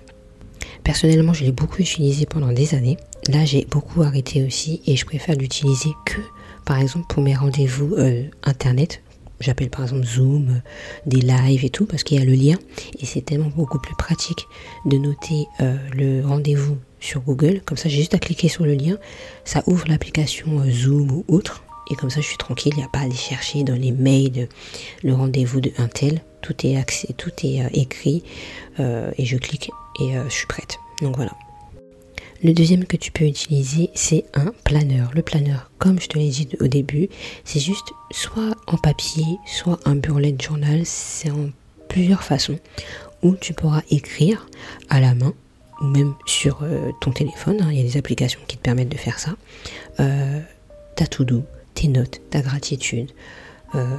Personnellement, 0.83 1.33
je 1.33 1.43
l'ai 1.43 1.51
beaucoup 1.51 1.81
utilisé 1.81 2.25
pendant 2.25 2.51
des 2.51 2.75
années. 2.75 2.97
Là, 3.27 3.43
j'ai 3.45 3.65
beaucoup 3.65 4.03
arrêté 4.03 4.43
aussi 4.43 4.81
et 4.85 4.95
je 4.95 5.05
préfère 5.05 5.35
l'utiliser 5.35 5.89
que 6.05 6.21
par 6.63 6.79
exemple 6.79 7.07
pour 7.09 7.23
mes 7.23 7.35
rendez-vous 7.35 7.95
euh, 7.95 8.23
internet. 8.43 9.01
J'appelle 9.39 9.69
par 9.69 9.83
exemple 9.83 10.05
Zoom, 10.05 10.61
des 11.05 11.21
lives 11.21 11.65
et 11.65 11.69
tout 11.69 11.85
parce 11.85 12.03
qu'il 12.03 12.17
y 12.17 12.21
a 12.21 12.25
le 12.25 12.33
lien 12.33 12.55
et 12.99 13.05
c'est 13.05 13.21
tellement 13.21 13.51
beaucoup 13.53 13.79
plus 13.79 13.95
pratique 13.95 14.47
de 14.85 14.97
noter 14.97 15.45
le 15.59 16.21
rendez-vous 16.21 16.77
sur 17.05 17.21
Google. 17.21 17.61
Comme 17.63 17.77
ça, 17.77 17.87
j'ai 17.87 17.97
juste 17.97 18.13
à 18.13 18.19
cliquer 18.19 18.49
sur 18.49 18.65
le 18.65 18.73
lien. 18.73 18.97
Ça 19.45 19.63
ouvre 19.67 19.87
l'application 19.87 20.59
euh, 20.59 20.71
Zoom 20.71 21.11
ou 21.11 21.25
autre. 21.27 21.63
Et 21.91 21.95
comme 21.95 22.09
ça, 22.09 22.19
je 22.19 22.25
suis 22.25 22.37
tranquille. 22.37 22.73
Il 22.75 22.79
n'y 22.79 22.83
a 22.83 22.89
pas 22.89 22.99
à 22.99 23.03
aller 23.03 23.15
chercher 23.15 23.63
dans 23.63 23.75
les 23.75 23.91
mails 23.91 24.49
le 25.03 25.13
rendez-vous 25.13 25.61
de 25.61 25.71
un 25.77 25.87
tel. 25.87 26.21
Tout 26.41 26.55
est, 26.65 26.75
accès, 26.75 27.09
tout 27.15 27.31
est 27.43 27.61
euh, 27.61 27.69
écrit. 27.73 28.23
Euh, 28.79 29.11
et 29.17 29.25
je 29.25 29.37
clique 29.37 29.69
et 30.01 30.13
je 30.27 30.33
suis 30.33 30.47
prête. 30.47 30.77
Donc 31.01 31.15
voilà. 31.15 31.31
Le 32.43 32.53
deuxième 32.53 32.85
que 32.85 32.97
tu 32.97 33.11
peux 33.11 33.23
utiliser, 33.23 33.89
c'est 33.93 34.25
un 34.33 34.51
planeur. 34.65 35.11
Le 35.15 35.21
planeur, 35.21 35.71
comme 35.77 36.01
je 36.01 36.07
te 36.07 36.17
l'ai 36.17 36.27
dit 36.27 36.49
au 36.59 36.67
début, 36.67 37.07
c'est 37.45 37.61
juste 37.61 37.87
soit 38.11 38.55
en 38.67 38.77
papier, 38.77 39.23
soit 39.45 39.79
un 39.85 39.95
burlet 39.95 40.35
journal. 40.37 40.81
C'est 40.85 41.31
en 41.31 41.49
plusieurs 41.87 42.23
façons 42.23 42.59
où 43.23 43.35
tu 43.35 43.53
pourras 43.53 43.81
écrire 43.89 44.47
à 44.89 44.99
la 44.99 45.15
main 45.15 45.33
ou 45.81 45.85
même 45.85 46.13
sur 46.25 46.59
euh, 46.63 46.91
ton 47.01 47.11
téléphone, 47.11 47.61
hein, 47.61 47.69
il 47.71 47.77
y 47.77 47.81
a 47.81 47.83
des 47.83 47.97
applications 47.97 48.39
qui 48.47 48.57
te 48.57 48.61
permettent 48.61 48.89
de 48.89 48.97
faire 48.97 49.19
ça, 49.19 49.35
euh, 49.99 50.39
ta 50.95 51.07
to-do, 51.07 51.43
tes 51.73 51.87
notes, 51.87 52.21
ta 52.29 52.41
gratitude, 52.41 53.11
euh, 53.75 53.97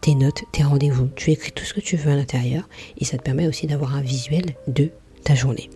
tes 0.00 0.14
notes, 0.14 0.42
tes 0.52 0.62
rendez-vous. 0.62 1.08
Tu 1.14 1.30
écris 1.30 1.52
tout 1.52 1.64
ce 1.64 1.74
que 1.74 1.80
tu 1.80 1.96
veux 1.96 2.10
à 2.10 2.16
l'intérieur 2.16 2.68
et 2.98 3.04
ça 3.04 3.16
te 3.16 3.22
permet 3.22 3.46
aussi 3.46 3.66
d'avoir 3.66 3.94
un 3.94 4.00
visuel 4.00 4.56
de 4.66 4.90
ta 5.22 5.34
journée. 5.34 5.70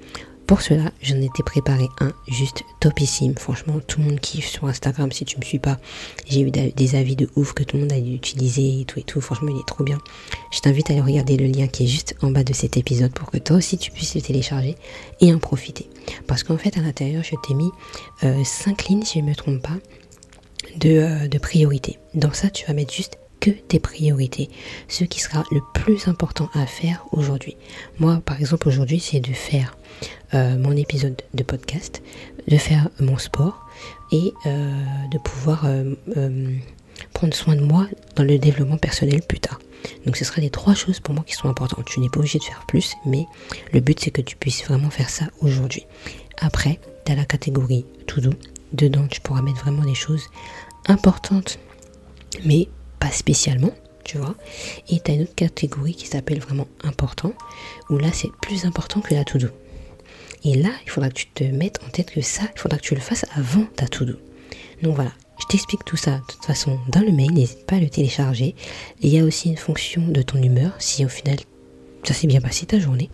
Pour 0.50 0.62
cela, 0.62 0.90
j'en 1.00 1.20
étais 1.20 1.44
préparé 1.44 1.86
un 2.00 2.12
juste 2.26 2.64
topissime. 2.80 3.36
Franchement, 3.38 3.78
tout 3.86 4.00
le 4.00 4.06
monde 4.06 4.18
kiffe 4.18 4.48
sur 4.48 4.64
Instagram. 4.64 5.12
Si 5.12 5.24
tu 5.24 5.38
me 5.38 5.44
suis 5.44 5.60
pas, 5.60 5.78
j'ai 6.26 6.40
eu 6.40 6.50
des 6.50 6.94
avis 6.96 7.14
de 7.14 7.30
ouf 7.36 7.52
que 7.52 7.62
tout 7.62 7.76
le 7.76 7.82
monde 7.82 7.92
a 7.92 7.98
utilisé 7.98 8.80
et 8.80 8.84
tout 8.84 8.98
et 8.98 9.04
tout. 9.04 9.20
Franchement, 9.20 9.50
il 9.54 9.60
est 9.60 9.68
trop 9.68 9.84
bien. 9.84 9.98
Je 10.50 10.58
t'invite 10.58 10.90
à 10.90 10.94
aller 10.94 11.02
regarder 11.02 11.36
le 11.36 11.46
lien 11.46 11.68
qui 11.68 11.84
est 11.84 11.86
juste 11.86 12.16
en 12.20 12.32
bas 12.32 12.42
de 12.42 12.52
cet 12.52 12.76
épisode 12.76 13.12
pour 13.12 13.30
que 13.30 13.38
toi 13.38 13.58
aussi 13.58 13.78
tu 13.78 13.92
puisses 13.92 14.16
le 14.16 14.22
télécharger 14.22 14.74
et 15.20 15.32
en 15.32 15.38
profiter. 15.38 15.88
Parce 16.26 16.42
qu'en 16.42 16.58
fait, 16.58 16.76
à 16.76 16.80
l'intérieur, 16.80 17.22
je 17.22 17.36
t'ai 17.46 17.54
mis 17.54 17.70
euh, 18.24 18.42
5 18.42 18.88
lignes, 18.88 19.04
si 19.04 19.20
je 19.20 19.24
ne 19.24 19.30
me 19.30 19.36
trompe 19.36 19.62
pas, 19.62 19.78
de, 20.74 20.90
euh, 20.90 21.28
de 21.28 21.38
priorité. 21.38 22.00
Dans 22.14 22.32
ça, 22.32 22.50
tu 22.50 22.66
vas 22.66 22.72
mettre 22.72 22.92
juste 22.92 23.18
que 23.40 23.50
tes 23.50 23.80
priorités, 23.80 24.50
ce 24.88 25.04
qui 25.04 25.20
sera 25.20 25.44
le 25.50 25.60
plus 25.74 26.08
important 26.08 26.48
à 26.54 26.66
faire 26.66 27.04
aujourd'hui. 27.12 27.56
Moi, 27.98 28.20
par 28.24 28.38
exemple, 28.38 28.68
aujourd'hui, 28.68 29.00
c'est 29.00 29.20
de 29.20 29.32
faire 29.32 29.76
euh, 30.34 30.56
mon 30.58 30.76
épisode 30.76 31.20
de 31.34 31.42
podcast, 31.42 32.02
de 32.46 32.56
faire 32.56 32.88
mon 33.00 33.18
sport 33.18 33.66
et 34.12 34.32
euh, 34.46 35.06
de 35.10 35.18
pouvoir 35.18 35.64
euh, 35.64 35.94
prendre 37.12 37.34
soin 37.34 37.56
de 37.56 37.62
moi 37.62 37.86
dans 38.16 38.24
le 38.24 38.38
développement 38.38 38.78
personnel 38.78 39.22
plus 39.22 39.40
tard. 39.40 39.58
Donc 40.06 40.16
ce 40.16 40.24
sera 40.24 40.40
les 40.40 40.50
trois 40.50 40.74
choses 40.74 41.00
pour 41.00 41.14
moi 41.14 41.24
qui 41.26 41.34
sont 41.34 41.48
importantes. 41.48 41.86
Tu 41.86 42.00
n'es 42.00 42.08
pas 42.08 42.18
obligé 42.18 42.38
de 42.38 42.44
faire 42.44 42.64
plus, 42.68 42.94
mais 43.06 43.26
le 43.72 43.80
but 43.80 43.98
c'est 43.98 44.10
que 44.10 44.20
tu 44.20 44.36
puisses 44.36 44.64
vraiment 44.64 44.90
faire 44.90 45.08
ça 45.08 45.24
aujourd'hui. 45.40 45.86
Après, 46.38 46.78
tu 47.04 47.12
as 47.12 47.16
la 47.16 47.24
catégorie 47.24 47.84
tout 48.06 48.20
doux. 48.20 48.34
Dedans, 48.72 49.06
tu 49.08 49.20
pourras 49.20 49.42
mettre 49.42 49.60
vraiment 49.60 49.82
des 49.82 49.94
choses 49.94 50.26
importantes, 50.86 51.58
mais 52.44 52.68
pas 53.00 53.10
spécialement, 53.10 53.72
tu 54.04 54.18
vois. 54.18 54.36
Et 54.88 55.00
tu 55.00 55.10
as 55.10 55.14
une 55.14 55.22
autre 55.22 55.34
catégorie 55.34 55.94
qui 55.94 56.06
s'appelle 56.06 56.40
vraiment 56.40 56.68
important, 56.84 57.32
où 57.88 57.98
là 57.98 58.10
c'est 58.12 58.30
plus 58.40 58.64
important 58.64 59.00
que 59.00 59.14
la 59.14 59.24
to-do. 59.24 59.48
Et 60.44 60.54
là, 60.54 60.70
il 60.84 60.90
faudra 60.90 61.10
que 61.10 61.14
tu 61.14 61.26
te 61.26 61.44
mettes 61.44 61.80
en 61.86 61.90
tête 61.90 62.10
que 62.10 62.22
ça, 62.22 62.42
il 62.54 62.58
faudra 62.58 62.78
que 62.78 62.84
tu 62.84 62.94
le 62.94 63.00
fasses 63.00 63.26
avant 63.34 63.64
ta 63.76 63.86
to-do. 63.86 64.14
Donc 64.82 64.94
voilà, 64.94 65.12
je 65.38 65.46
t'explique 65.46 65.84
tout 65.84 65.96
ça 65.96 66.18
de 66.18 66.24
toute 66.26 66.44
façon 66.44 66.78
dans 66.88 67.00
le 67.00 67.12
mail, 67.12 67.32
n'hésite 67.32 67.66
pas 67.66 67.76
à 67.76 67.80
le 67.80 67.90
télécharger. 67.90 68.54
il 69.00 69.10
y 69.10 69.18
a 69.18 69.24
aussi 69.24 69.50
une 69.50 69.56
fonction 69.56 70.06
de 70.06 70.22
ton 70.22 70.42
humeur, 70.42 70.72
si 70.78 71.04
au 71.04 71.08
final 71.08 71.36
ça 72.04 72.14
s'est 72.14 72.26
bien 72.26 72.40
passé 72.40 72.64
ta 72.64 72.78
journée 72.78 73.10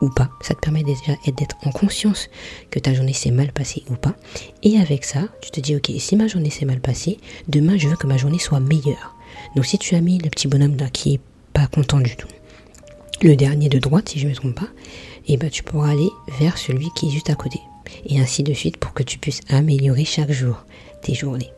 ou 0.00 0.08
pas. 0.08 0.30
Ça 0.40 0.54
te 0.54 0.60
permet 0.60 0.82
déjà 0.82 1.12
d'être 1.26 1.56
en 1.64 1.70
conscience 1.70 2.28
que 2.70 2.78
ta 2.78 2.94
journée 2.94 3.12
s'est 3.12 3.30
mal 3.30 3.52
passée 3.52 3.82
ou 3.90 3.96
pas. 3.96 4.14
Et 4.62 4.78
avec 4.78 5.04
ça, 5.04 5.28
tu 5.42 5.50
te 5.50 5.60
dis, 5.60 5.76
ok, 5.76 5.90
si 5.98 6.16
ma 6.16 6.26
journée 6.26 6.48
s'est 6.48 6.64
mal 6.64 6.80
passée, 6.80 7.18
demain 7.48 7.76
je 7.76 7.88
veux 7.88 7.96
que 7.96 8.06
ma 8.06 8.16
journée 8.16 8.38
soit 8.38 8.60
meilleure. 8.60 9.14
Donc 9.54 9.66
si 9.66 9.78
tu 9.78 9.94
as 9.94 10.00
mis 10.00 10.18
le 10.18 10.30
petit 10.30 10.48
bonhomme 10.48 10.76
là 10.76 10.88
qui 10.90 11.14
est 11.14 11.20
pas 11.52 11.66
content 11.66 12.00
du 12.00 12.16
tout, 12.16 12.28
le 13.22 13.36
dernier 13.36 13.68
de 13.68 13.78
droite 13.78 14.08
si 14.08 14.18
je 14.18 14.26
ne 14.26 14.30
me 14.30 14.36
trompe 14.36 14.54
pas, 14.54 14.68
et 15.26 15.34
eh 15.34 15.36
ben 15.36 15.50
tu 15.50 15.62
pourras 15.62 15.90
aller 15.90 16.08
vers 16.38 16.58
celui 16.58 16.88
qui 16.96 17.08
est 17.08 17.10
juste 17.10 17.30
à 17.30 17.34
côté. 17.34 17.60
Et 18.06 18.18
ainsi 18.20 18.42
de 18.42 18.54
suite 18.54 18.76
pour 18.78 18.94
que 18.94 19.02
tu 19.02 19.18
puisses 19.18 19.40
améliorer 19.48 20.04
chaque 20.04 20.32
jour 20.32 20.64
tes 21.02 21.14
journées. 21.14 21.52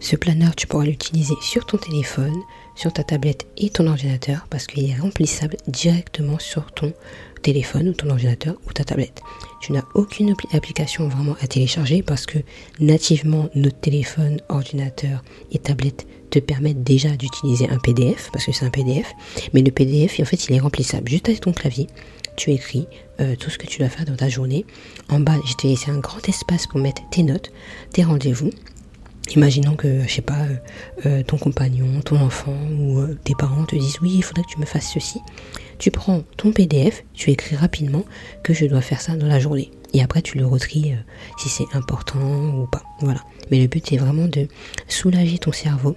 Ce 0.00 0.16
planeur, 0.16 0.56
tu 0.56 0.66
pourras 0.66 0.86
l'utiliser 0.86 1.34
sur 1.42 1.66
ton 1.66 1.76
téléphone, 1.76 2.34
sur 2.74 2.90
ta 2.90 3.04
tablette 3.04 3.46
et 3.58 3.68
ton 3.68 3.86
ordinateur 3.86 4.46
parce 4.48 4.66
qu'il 4.66 4.90
est 4.90 4.96
remplissable 4.96 5.58
directement 5.68 6.38
sur 6.38 6.72
ton 6.72 6.94
téléphone 7.42 7.90
ou 7.90 7.92
ton 7.92 8.08
ordinateur 8.08 8.54
ou 8.66 8.72
ta 8.72 8.82
tablette. 8.82 9.20
Tu 9.60 9.72
n'as 9.72 9.84
aucune 9.94 10.34
application 10.54 11.06
vraiment 11.06 11.36
à 11.42 11.46
télécharger 11.46 12.02
parce 12.02 12.24
que 12.24 12.38
nativement 12.80 13.50
notre 13.54 13.78
téléphone, 13.78 14.40
ordinateur 14.48 15.22
et 15.52 15.58
tablette 15.58 16.06
te 16.30 16.38
permettent 16.38 16.82
déjà 16.82 17.10
d'utiliser 17.10 17.68
un 17.68 17.78
PDF 17.78 18.30
parce 18.32 18.46
que 18.46 18.52
c'est 18.52 18.64
un 18.64 18.70
PDF, 18.70 19.12
mais 19.52 19.60
le 19.60 19.70
PDF 19.70 20.18
en 20.18 20.24
fait 20.24 20.46
il 20.48 20.54
est 20.54 20.60
remplissable 20.60 21.10
juste 21.10 21.28
avec 21.28 21.42
ton 21.42 21.52
clavier. 21.52 21.88
tu 22.36 22.52
écris 22.52 22.86
euh, 23.20 23.36
tout 23.36 23.50
ce 23.50 23.58
que 23.58 23.66
tu 23.66 23.80
dois 23.80 23.90
faire 23.90 24.06
dans 24.06 24.16
ta 24.16 24.30
journée. 24.30 24.64
En 25.10 25.20
bas, 25.20 25.36
je 25.44 25.52
t'ai 25.54 25.68
laissé 25.68 25.90
un 25.90 25.98
grand 25.98 26.26
espace 26.26 26.66
pour 26.66 26.80
mettre 26.80 27.02
tes 27.10 27.22
notes, 27.22 27.52
tes 27.92 28.02
rendez-vous. 28.02 28.50
Imaginons 29.30 29.76
que, 29.76 30.02
je 30.06 30.12
sais 30.12 30.22
pas, 30.22 30.40
euh, 30.40 30.56
euh, 31.06 31.22
ton 31.22 31.38
compagnon, 31.38 32.00
ton 32.00 32.16
enfant 32.16 32.56
ou 32.78 33.06
tes 33.24 33.34
parents 33.34 33.64
te 33.64 33.76
disent 33.76 33.98
oui, 34.02 34.14
il 34.16 34.22
faudrait 34.22 34.42
que 34.42 34.50
tu 34.50 34.60
me 34.60 34.66
fasses 34.66 34.90
ceci. 34.92 35.20
Tu 35.78 35.90
prends 35.90 36.22
ton 36.36 36.52
PDF, 36.52 37.04
tu 37.14 37.30
écris 37.30 37.56
rapidement 37.56 38.04
que 38.42 38.52
je 38.52 38.66
dois 38.66 38.80
faire 38.82 39.00
ça 39.00 39.16
dans 39.16 39.26
la 39.26 39.38
journée. 39.38 39.70
Et 39.94 40.02
après, 40.02 40.22
tu 40.22 40.36
le 40.38 40.46
retries 40.46 40.94
si 41.38 41.48
c'est 41.48 41.74
important 41.74 42.20
ou 42.20 42.66
pas. 42.66 42.82
Voilà. 43.00 43.20
Mais 43.50 43.60
le 43.60 43.66
but, 43.66 43.84
c'est 43.88 43.96
vraiment 43.96 44.26
de 44.26 44.46
soulager 44.88 45.38
ton 45.38 45.52
cerveau 45.52 45.96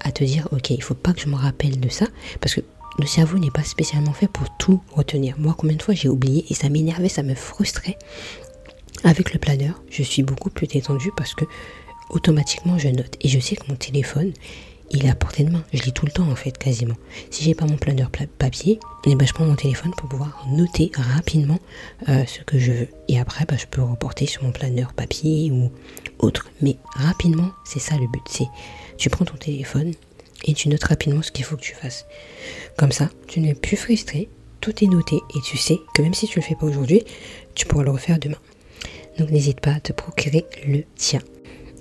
à 0.00 0.12
te 0.12 0.24
dire, 0.24 0.48
ok, 0.52 0.70
il 0.70 0.82
faut 0.82 0.94
pas 0.94 1.12
que 1.12 1.20
je 1.20 1.28
me 1.28 1.36
rappelle 1.36 1.78
de 1.80 1.88
ça, 1.88 2.06
parce 2.40 2.54
que 2.54 2.60
le 2.98 3.06
cerveau 3.06 3.38
n'est 3.38 3.50
pas 3.50 3.62
spécialement 3.62 4.12
fait 4.12 4.28
pour 4.28 4.46
tout 4.58 4.82
retenir. 4.92 5.36
Moi, 5.38 5.54
combien 5.56 5.76
de 5.76 5.82
fois 5.82 5.94
j'ai 5.94 6.08
oublié 6.08 6.44
et 6.50 6.54
ça 6.54 6.68
m'énervait, 6.68 7.08
ça 7.08 7.22
me 7.22 7.34
frustrait. 7.34 7.96
Avec 9.04 9.32
le 9.32 9.38
planeur, 9.38 9.82
je 9.88 10.02
suis 10.02 10.22
beaucoup 10.22 10.50
plus 10.50 10.66
détendue 10.66 11.10
parce 11.16 11.34
que 11.34 11.44
automatiquement 12.10 12.78
je 12.78 12.88
note. 12.88 13.16
Et 13.20 13.28
je 13.28 13.40
sais 13.40 13.56
que 13.56 13.66
mon 13.68 13.76
téléphone, 13.76 14.32
il 14.90 15.06
est 15.06 15.10
à 15.10 15.14
portée 15.14 15.44
de 15.44 15.50
main. 15.50 15.64
Je 15.72 15.82
lis 15.82 15.92
tout 15.92 16.06
le 16.06 16.12
temps 16.12 16.28
en 16.28 16.36
fait, 16.36 16.58
quasiment. 16.58 16.96
Si 17.30 17.44
j'ai 17.44 17.54
pas 17.54 17.66
mon 17.66 17.76
planeur 17.76 18.10
papier, 18.38 18.80
eh 19.06 19.14
ben, 19.14 19.26
je 19.26 19.32
prends 19.32 19.44
mon 19.44 19.54
téléphone 19.54 19.92
pour 19.96 20.08
pouvoir 20.08 20.46
noter 20.48 20.90
rapidement 20.94 21.58
euh, 22.08 22.24
ce 22.26 22.42
que 22.42 22.58
je 22.58 22.72
veux. 22.72 22.88
Et 23.08 23.18
après, 23.18 23.44
bah, 23.46 23.56
je 23.58 23.66
peux 23.66 23.82
reporter 23.82 24.26
sur 24.26 24.42
mon 24.42 24.52
planeur 24.52 24.92
papier 24.92 25.50
ou 25.50 25.70
autre. 26.18 26.50
Mais 26.60 26.76
rapidement, 26.94 27.50
c'est 27.64 27.78
ça 27.78 27.96
le 27.96 28.08
but. 28.08 28.22
C'est 28.28 28.48
tu 28.98 29.08
prends 29.08 29.24
ton 29.24 29.36
téléphone, 29.36 29.94
et 30.44 30.54
tu 30.54 30.68
notes 30.68 30.84
rapidement 30.84 31.22
ce 31.22 31.30
qu'il 31.30 31.44
faut 31.44 31.56
que 31.56 31.62
tu 31.62 31.74
fasses. 31.74 32.06
Comme 32.76 32.92
ça, 32.92 33.08
tu 33.26 33.40
n'es 33.40 33.54
plus 33.54 33.76
frustré, 33.76 34.28
tout 34.60 34.84
est 34.84 34.88
noté 34.88 35.16
et 35.36 35.40
tu 35.40 35.56
sais 35.56 35.78
que 35.94 36.02
même 36.02 36.14
si 36.14 36.26
tu 36.26 36.38
ne 36.38 36.42
le 36.42 36.48
fais 36.48 36.54
pas 36.54 36.66
aujourd'hui, 36.66 37.02
tu 37.54 37.66
pourras 37.66 37.84
le 37.84 37.90
refaire 37.90 38.18
demain. 38.18 38.38
Donc 39.18 39.30
n'hésite 39.30 39.60
pas 39.60 39.72
à 39.72 39.80
te 39.80 39.92
procurer 39.92 40.46
le 40.66 40.84
tien. 40.96 41.20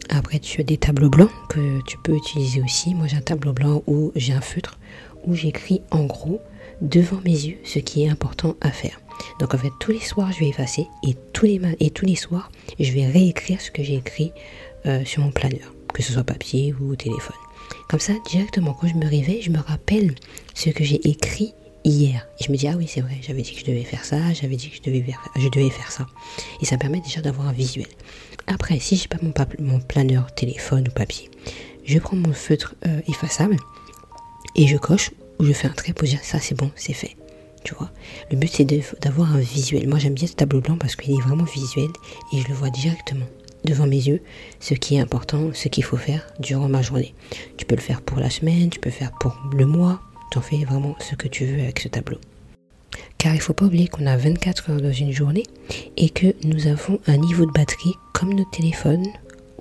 Après, 0.09 0.39
tu 0.39 0.59
as 0.59 0.63
des 0.63 0.77
tableaux 0.77 1.09
blancs 1.09 1.29
que 1.49 1.81
tu 1.85 1.97
peux 1.99 2.15
utiliser 2.15 2.61
aussi. 2.61 2.95
Moi, 2.95 3.07
j'ai 3.07 3.17
un 3.17 3.21
tableau 3.21 3.53
blanc 3.53 3.83
où 3.87 4.11
j'ai 4.15 4.33
un 4.33 4.41
feutre 4.41 4.79
où 5.25 5.35
j'écris 5.35 5.81
en 5.91 6.05
gros 6.05 6.41
devant 6.81 7.21
mes 7.23 7.31
yeux 7.31 7.57
ce 7.63 7.79
qui 7.79 8.03
est 8.03 8.09
important 8.09 8.55
à 8.61 8.71
faire. 8.71 8.99
Donc 9.39 9.53
en 9.53 9.57
fait, 9.57 9.71
tous 9.79 9.91
les 9.91 9.99
soirs, 9.99 10.31
je 10.31 10.39
vais 10.39 10.47
effacer 10.47 10.87
et 11.05 11.15
tous 11.33 11.45
les, 11.45 11.61
et 11.79 11.91
tous 11.91 12.05
les 12.05 12.15
soirs, 12.15 12.51
je 12.79 12.91
vais 12.91 13.05
réécrire 13.05 13.61
ce 13.61 13.69
que 13.69 13.83
j'ai 13.83 13.95
écrit 13.95 14.31
euh, 14.85 15.03
sur 15.05 15.21
mon 15.21 15.31
planeur, 15.31 15.73
que 15.93 16.01
ce 16.01 16.13
soit 16.13 16.23
papier 16.23 16.73
ou 16.79 16.95
téléphone. 16.95 17.35
Comme 17.89 17.99
ça, 17.99 18.13
directement, 18.29 18.73
quand 18.73 18.87
je 18.87 18.95
me 18.95 19.07
réveille, 19.07 19.41
je 19.41 19.51
me 19.51 19.59
rappelle 19.59 20.15
ce 20.55 20.69
que 20.69 20.83
j'ai 20.83 21.07
écrit 21.07 21.53
hier. 21.83 22.27
Et 22.39 22.43
je 22.45 22.51
me 22.51 22.57
dis, 22.57 22.67
ah 22.67 22.75
oui, 22.77 22.87
c'est 22.87 23.01
vrai, 23.01 23.17
j'avais 23.21 23.41
dit 23.41 23.53
que 23.53 23.59
je 23.59 23.65
devais 23.65 23.83
faire 23.83 24.05
ça, 24.05 24.33
j'avais 24.33 24.55
dit 24.55 24.69
que 24.69 24.77
je 24.77 24.81
devais, 24.81 25.01
faire, 25.01 25.19
je 25.35 25.47
devais 25.49 25.69
faire 25.69 25.91
ça. 25.91 26.07
Et 26.61 26.65
ça 26.65 26.75
me 26.75 26.79
permet 26.79 27.01
déjà 27.01 27.21
d'avoir 27.21 27.47
un 27.47 27.53
visuel. 27.53 27.87
Après, 28.51 28.79
si 28.79 28.95
j'ai 28.95 29.07
pas 29.07 29.19
mon, 29.21 29.79
planeur 29.79 30.33
téléphone 30.33 30.87
ou 30.87 30.91
papier, 30.91 31.29
je 31.85 31.99
prends 31.99 32.17
mon 32.17 32.33
feutre 32.33 32.73
euh, 32.87 32.99
effaçable 33.07 33.55
et 34.55 34.65
je 34.65 34.75
coche 34.75 35.11
ou 35.37 35.45
je 35.45 35.53
fais 35.53 35.67
un 35.67 35.73
trait 35.73 35.93
pour 35.93 36.07
ça 36.07 36.39
c'est 36.39 36.55
bon, 36.55 36.71
c'est 36.75 36.93
fait. 36.93 37.15
Tu 37.63 37.75
vois? 37.75 37.91
Le 38.31 38.37
but 38.37 38.51
c'est 38.51 38.65
d'avoir 39.01 39.35
un 39.35 39.39
visuel. 39.39 39.87
Moi 39.87 39.99
j'aime 39.99 40.15
bien 40.15 40.27
ce 40.27 40.33
tableau 40.33 40.61
blanc 40.61 40.77
parce 40.79 40.95
qu'il 40.95 41.13
est 41.13 41.21
vraiment 41.21 41.43
visuel 41.43 41.89
et 42.33 42.41
je 42.41 42.47
le 42.47 42.55
vois 42.55 42.71
directement 42.71 43.27
devant 43.65 43.85
mes 43.85 43.97
yeux 43.97 44.21
ce 44.59 44.73
qui 44.73 44.95
est 44.95 44.99
important, 44.99 45.51
ce 45.53 45.67
qu'il 45.67 45.83
faut 45.83 45.97
faire 45.97 46.25
durant 46.39 46.69
ma 46.69 46.81
journée. 46.81 47.13
Tu 47.57 47.67
peux 47.67 47.75
le 47.75 47.81
faire 47.81 48.01
pour 48.01 48.17
la 48.17 48.31
semaine, 48.31 48.71
tu 48.71 48.79
peux 48.79 48.89
le 48.89 48.95
faire 48.95 49.11
pour 49.19 49.39
le 49.53 49.67
mois, 49.67 50.01
tu 50.31 50.39
en 50.39 50.41
fais 50.41 50.65
vraiment 50.65 50.95
ce 51.07 51.13
que 51.13 51.27
tu 51.27 51.45
veux 51.45 51.61
avec 51.61 51.79
ce 51.79 51.87
tableau. 51.87 52.17
Car 53.19 53.33
il 53.33 53.37
ne 53.37 53.41
faut 53.41 53.53
pas 53.53 53.65
oublier 53.65 53.89
qu'on 53.89 54.05
a 54.07 54.15
24 54.15 54.71
heures 54.71 54.81
dans 54.81 54.93
une 54.93 55.11
journée 55.11 55.43
et 55.97 56.09
que 56.09 56.33
nous 56.45 56.67
avons 56.67 56.99
un 57.05 57.17
niveau 57.17 57.45
de 57.45 57.51
batterie 57.51 57.93
comme 58.13 58.33
nos 58.33 58.45
téléphones 58.45 59.07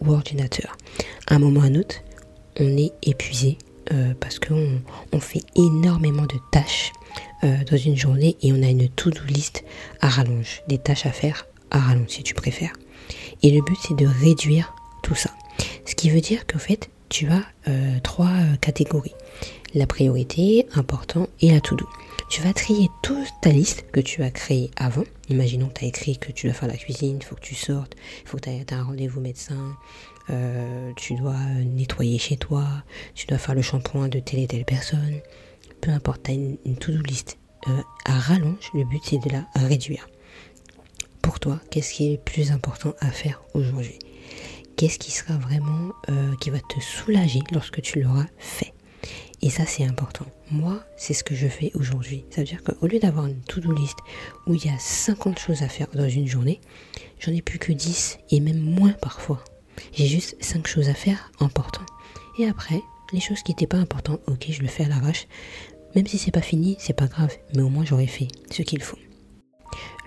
ou 0.01 0.13
ordinateurs. 0.13 0.77
À 1.27 1.35
un 1.35 1.39
moment 1.41 1.61
ou 1.61 1.65
à 1.65 1.67
un 1.67 1.75
autre, 1.75 1.97
on 2.61 2.77
est 2.77 2.93
épuisé 3.03 3.59
euh, 3.93 4.15
parce 4.21 4.39
qu'on 4.39 4.81
on 5.13 5.19
fait 5.19 5.43
énormément 5.57 6.23
de 6.23 6.37
tâches 6.53 6.93
euh, 7.43 7.57
dans 7.69 7.77
une 7.77 7.97
journée 7.97 8.37
et 8.43 8.53
on 8.53 8.63
a 8.63 8.69
une 8.69 8.89
to-do 8.89 9.23
list 9.29 9.65
à 10.01 10.09
rallonge, 10.09 10.63
des 10.69 10.79
tâches 10.79 11.07
à 11.07 11.13
faire 11.13 11.47
à 11.73 11.81
rallonge 11.81 12.11
si 12.11 12.23
tu 12.23 12.35
préfères. 12.35 12.73
Et 13.43 13.51
le 13.51 13.61
but, 13.63 13.77
c'est 13.83 13.97
de 13.97 14.07
réduire 14.07 14.73
tout 15.03 15.17
ça. 15.17 15.31
Ce 15.85 15.97
qui 15.97 16.11
veut 16.11 16.21
dire 16.21 16.47
qu'en 16.47 16.61
fait, 16.61 16.91
tu 17.09 17.27
as 17.29 17.43
euh, 17.67 17.99
trois 18.05 18.31
catégories. 18.61 19.15
La 19.75 19.87
priorité, 19.87 20.67
important 20.75 21.29
et 21.41 21.53
la 21.53 21.61
to-do. 21.61 21.89
Tu 22.31 22.43
vas 22.43 22.53
trier 22.53 22.89
toute 23.03 23.29
ta 23.43 23.51
liste 23.51 23.87
que 23.93 24.01
tu 24.01 24.23
as 24.23 24.31
créée 24.31 24.71
avant. 24.77 25.05
Imaginons 25.29 25.69
que 25.69 25.81
tu 25.81 25.85
as 25.85 25.89
écrit 25.89 26.19
que 26.19 26.33
tu 26.33 26.47
dois 26.47 26.55
faire 26.55 26.69
la 26.69 26.77
cuisine, 26.77 27.19
il 27.21 27.25
faut 27.25 27.35
que 27.37 27.41
tu 27.41 27.55
sortes, 27.55 27.95
il 28.23 28.29
faut 28.29 28.39
que 28.39 28.43
tu 28.43 28.51
aies 28.51 28.65
un 28.73 28.83
rendez-vous 28.83 29.21
médecin, 29.21 29.77
euh, 30.31 30.93
tu 30.97 31.15
dois 31.15 31.39
nettoyer 31.65 32.19
chez 32.19 32.37
toi, 32.37 32.67
tu 33.15 33.27
dois 33.27 33.39
faire 33.39 33.55
le 33.55 33.63
shampoing 33.63 34.09
de 34.09 34.21
telle 34.21 34.41
et 34.41 34.47
telle 34.47 34.65
personne. 34.65 35.21
Peu 35.81 35.91
importe, 35.91 36.25
tu 36.25 36.31
as 36.31 36.35
une, 36.35 36.77
to-do 36.77 37.01
list 37.03 37.39
à 38.05 38.19
rallonge. 38.19 38.71
Le 38.75 38.85
but, 38.85 39.01
c'est 39.05 39.19
de 39.19 39.31
la 39.31 39.45
réduire 39.55 40.09
pour 41.29 41.41
toi, 41.41 41.61
qu'est-ce 41.71 41.93
qui 41.93 42.07
est 42.07 42.13
le 42.13 42.19
plus 42.19 42.53
important 42.53 42.95
à 43.01 43.11
faire 43.11 43.43
aujourd'hui? 43.53 43.99
Qu'est-ce 44.77 44.99
qui 44.99 45.11
sera 45.11 45.37
vraiment 45.37 45.93
euh, 46.09 46.35
qui 46.41 46.49
va 46.49 46.59
te 46.59 46.81
soulager 46.81 47.41
lorsque 47.53 47.83
tu 47.83 48.01
l'auras 48.01 48.25
fait? 48.39 48.73
Et 49.41 49.51
ça, 49.51 49.67
c'est 49.67 49.85
important. 49.85 50.27
Moi, 50.51 50.83
c'est 50.97 51.15
ce 51.15 51.23
que 51.23 51.35
je 51.35 51.47
fais 51.47 51.71
aujourd'hui. 51.75 52.25
Ça 52.31 52.41
veut 52.41 52.47
dire 52.47 52.63
qu'au 52.63 52.87
lieu 52.87 52.99
d'avoir 52.99 53.27
une 53.27 53.41
to-do 53.43 53.73
list 53.73 53.97
où 54.47 54.55
il 54.55 54.67
y 54.67 54.69
a 54.69 54.79
50 54.79 55.39
choses 55.39 55.63
à 55.63 55.69
faire 55.69 55.89
dans 55.95 56.09
une 56.09 56.27
journée, 56.27 56.61
j'en 57.21 57.33
ai 57.33 57.43
plus 57.43 57.59
que 57.59 57.73
10 57.73 58.19
et 58.31 58.41
même 58.41 58.61
moins 58.61 58.93
parfois. 58.93 59.43
J'ai 59.93 60.07
juste 60.07 60.37
5 60.41 60.67
choses 60.67 60.89
à 60.89 60.95
faire 60.95 61.31
importantes. 61.39 61.87
Et 62.39 62.47
après, 62.47 62.81
les 63.13 63.21
choses 63.21 63.43
qui 63.43 63.53
n'étaient 63.53 63.67
pas 63.67 63.79
importantes, 63.79 64.21
ok, 64.27 64.47
je 64.51 64.63
le 64.63 64.69
fais 64.69 64.85
à 64.85 64.89
l'arrache. 64.89 65.29
Même 65.95 66.07
si 66.07 66.19
c'est 66.19 66.31
pas 66.31 66.43
fini, 66.43 66.77
c'est 66.79 66.93
pas 66.93 67.07
grave, 67.07 67.35
mais 67.55 67.63
au 67.63 67.69
moins 67.69 67.85
j'aurais 67.85 68.07
fait 68.07 68.29
ce 68.51 68.63
qu'il 68.63 68.83
faut. 68.83 68.99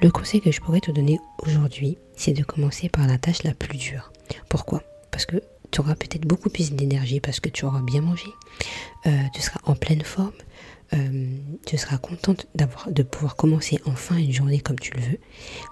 Le 0.01 0.11
conseil 0.11 0.41
que 0.41 0.51
je 0.51 0.59
pourrais 0.61 0.79
te 0.79 0.91
donner 0.91 1.19
aujourd'hui, 1.39 1.97
c'est 2.15 2.33
de 2.33 2.43
commencer 2.43 2.89
par 2.89 3.07
la 3.07 3.17
tâche 3.17 3.43
la 3.43 3.53
plus 3.53 3.77
dure. 3.77 4.11
Pourquoi? 4.50 4.83
Parce 5.11 5.25
que 5.25 5.41
tu 5.72 5.82
auras 5.82 5.96
peut-être 5.96 6.25
beaucoup 6.28 6.50
plus 6.50 6.72
d'énergie 6.72 7.20
parce 7.20 7.40
que 7.40 7.50
tu 7.50 7.66
auras 7.66 7.82
bien 7.82 8.01
mangé, 8.01 8.28
euh, 9.08 9.24
tu 9.34 9.42
seras 9.42 9.60
en 9.63 9.75
pleine 9.75 10.04
forme, 10.04 10.34
euh, 10.94 11.38
tu 11.66 11.78
seras 11.78 11.98
contente 11.98 12.48
d'avoir 12.56 12.92
de 12.92 13.04
pouvoir 13.04 13.36
commencer 13.36 13.80
enfin 13.86 14.18
une 14.18 14.34
journée 14.34 14.60
comme 14.60 14.80
tu 14.80 14.92
le 14.94 15.01
veux, 15.01 15.20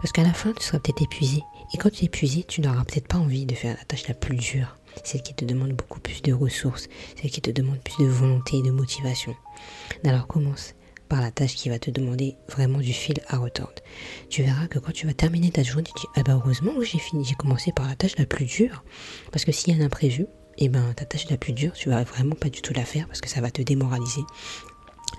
parce 0.02 0.12
qu'à 0.12 0.24
la 0.24 0.34
fin 0.34 0.54
tu 0.54 0.64
seras 0.64 0.80
peut-être 0.80 1.04
épuisé. 1.04 1.44
Et 1.74 1.78
quand 1.78 1.92
tu 1.92 2.04
es 2.04 2.06
épuisé, 2.06 2.44
tu 2.48 2.62
n'auras 2.62 2.84
peut-être 2.84 3.08
pas 3.08 3.18
envie 3.18 3.46
de 3.46 3.54
faire 3.54 3.76
la 3.78 3.86
tâche 3.86 4.08
la 4.08 4.14
plus 4.14 4.38
dure, 4.38 4.78
celle 5.04 5.22
qui 5.22 5.34
te 5.34 5.46
demande 5.46 5.74
beaucoup 5.74 6.00
plus 6.00 6.22
de 6.22 6.34
ressources, 6.34 6.88
celle 7.22 7.32
qui 7.32 7.42
te 7.42 7.52
demande 7.52 7.80
plus 7.80 8.04
de 8.04 8.10
volonté 8.10 8.58
et 8.58 8.64
de 8.64 8.72
motivation. 8.72 9.36
Alors 10.04 10.28
commence 10.28 10.74
par 11.10 11.22
la 11.22 11.32
tâche 11.32 11.56
qui 11.56 11.70
va 11.70 11.80
te 11.80 11.92
demander 11.92 12.38
vraiment 12.48 12.78
du 12.78 12.94
fil 12.94 13.20
à 13.28 13.38
retordre. 13.38 13.82
Tu 14.30 14.44
verras 14.44 14.68
que 14.68 14.80
quand 14.80 14.94
tu 14.94 15.08
vas 15.08 15.14
terminer 15.14 15.52
ta 15.52 15.64
journée, 15.64 15.84
tu 15.84 16.02
dis 16.02 16.08
ah 16.16 16.24
bah 16.24 16.34
heureusement 16.34 16.72
j'ai 16.82 17.00
fini, 17.00 17.26
j'ai 17.26 17.36
commencé 17.36 17.72
par 17.72 17.88
la 17.88 17.96
tâche 17.96 18.18
la 18.18 18.26
plus 18.26 18.46
dure 18.46 18.84
parce 19.32 19.44
que 19.44 19.52
s'il 19.52 19.76
y 19.76 19.78
a 19.78 19.82
un 19.82 19.86
imprévu, 19.86 20.24
et 20.58 20.66
eh 20.66 20.70
ben 20.70 20.94
ta 20.94 21.06
tâche 21.06 21.30
la 21.30 21.38
plus 21.38 21.54
dure, 21.54 21.74
tu 21.74 21.90
vas 21.90 22.04
vraiment 22.04 22.36
pas 22.36 22.50
du 22.50 22.62
tout 22.62 22.74
la 22.74 22.84
faire 22.84 23.08
parce 23.08 23.22
que 23.22 23.30
ça 23.30 23.42
va 23.42 23.50
te 23.50 23.62
démoraliser. 23.62 24.22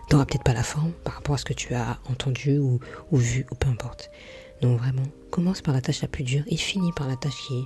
Tu 0.08 0.14
n'auras 0.14 0.26
peut-être 0.26 0.44
pas 0.44 0.52
la 0.52 0.62
forme 0.62 0.92
par 1.04 1.14
rapport 1.14 1.34
à 1.34 1.38
ce 1.38 1.44
que 1.44 1.54
tu 1.54 1.74
as 1.74 1.98
entendu 2.08 2.58
ou, 2.58 2.78
ou 3.10 3.16
vu 3.16 3.46
ou 3.50 3.54
peu 3.54 3.68
importe. 3.68 4.10
Donc 4.60 4.78
vraiment, 4.78 5.06
commence 5.30 5.62
par 5.62 5.72
la 5.72 5.80
tâche 5.80 6.02
la 6.02 6.08
plus 6.08 6.24
dure 6.24 6.44
et 6.46 6.56
finis 6.56 6.92
par 6.92 7.08
la 7.08 7.16
tâche 7.16 7.36
qui 7.46 7.54
est 7.54 7.64